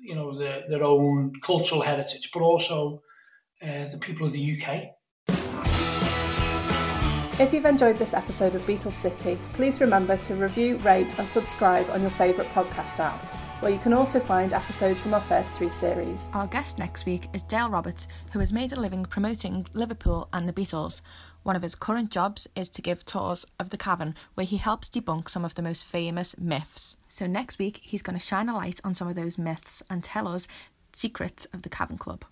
you 0.02 0.14
know, 0.14 0.38
the, 0.38 0.62
their 0.68 0.85
own 0.85 1.33
cultural 1.42 1.83
heritage, 1.83 2.30
but 2.33 2.40
also 2.40 3.02
uh, 3.62 3.88
the 3.90 3.98
people 3.98 4.26
of 4.26 4.33
the 4.33 4.61
UK. 4.61 4.85
If 7.40 7.52
you've 7.54 7.64
enjoyed 7.64 7.96
this 7.96 8.14
episode 8.14 8.54
of 8.54 8.62
Beatles 8.62 8.92
City, 8.92 9.38
please 9.54 9.80
remember 9.80 10.16
to 10.18 10.35
review, 10.35 10.76
rate, 10.78 11.18
and 11.18 11.26
subscribe 11.26 11.88
on 11.90 12.02
your 12.02 12.11
favourite 12.11 12.50
podcast 12.50 13.00
app, 13.00 13.18
where 13.62 13.72
you 13.72 13.78
can 13.78 13.94
also 13.94 14.20
find 14.20 14.52
episodes 14.52 15.00
from 15.00 15.14
our 15.14 15.22
first 15.22 15.52
three 15.52 15.70
series. 15.70 16.28
Our 16.33 16.46
guest 16.46 16.78
next 16.78 17.06
week 17.06 17.28
is 17.33 17.42
Dale 17.42 17.70
Roberts, 17.70 18.09
who 18.33 18.38
has 18.40 18.52
made 18.52 18.72
a 18.72 18.78
living 18.78 19.04
promoting 19.04 19.66
Liverpool 19.72 20.28
and 20.33 20.46
the 20.46 20.52
Beatles. 20.52 21.00
One 21.42 21.57
of 21.57 21.62
his 21.62 21.74
current 21.74 22.11
jobs 22.11 22.48
is 22.55 22.68
to 22.70 22.83
give 22.83 23.05
tours 23.05 23.46
of 23.59 23.70
the 23.70 23.79
cavern, 23.79 24.14
where 24.35 24.46
he 24.46 24.59
helps 24.59 24.90
debunk 24.90 25.31
some 25.31 25.44
of 25.44 25.55
the 25.55 25.62
most 25.62 25.85
famous 25.85 26.37
myths. 26.38 26.96
So, 27.09 27.26
next 27.26 27.59
week, 27.59 27.81
he's 27.83 28.03
going 28.03 28.18
to 28.18 28.24
shine 28.24 28.48
a 28.48 28.55
light 28.55 28.81
on 28.85 28.94
some 28.94 29.09
of 29.09 29.16
those 29.16 29.38
myths 29.38 29.83
and 29.88 30.05
tell 30.05 30.29
us 30.29 30.46
secrets 30.92 31.46
of 31.55 31.62
the 31.62 31.70
Cavern 31.70 31.96
Club. 31.98 32.24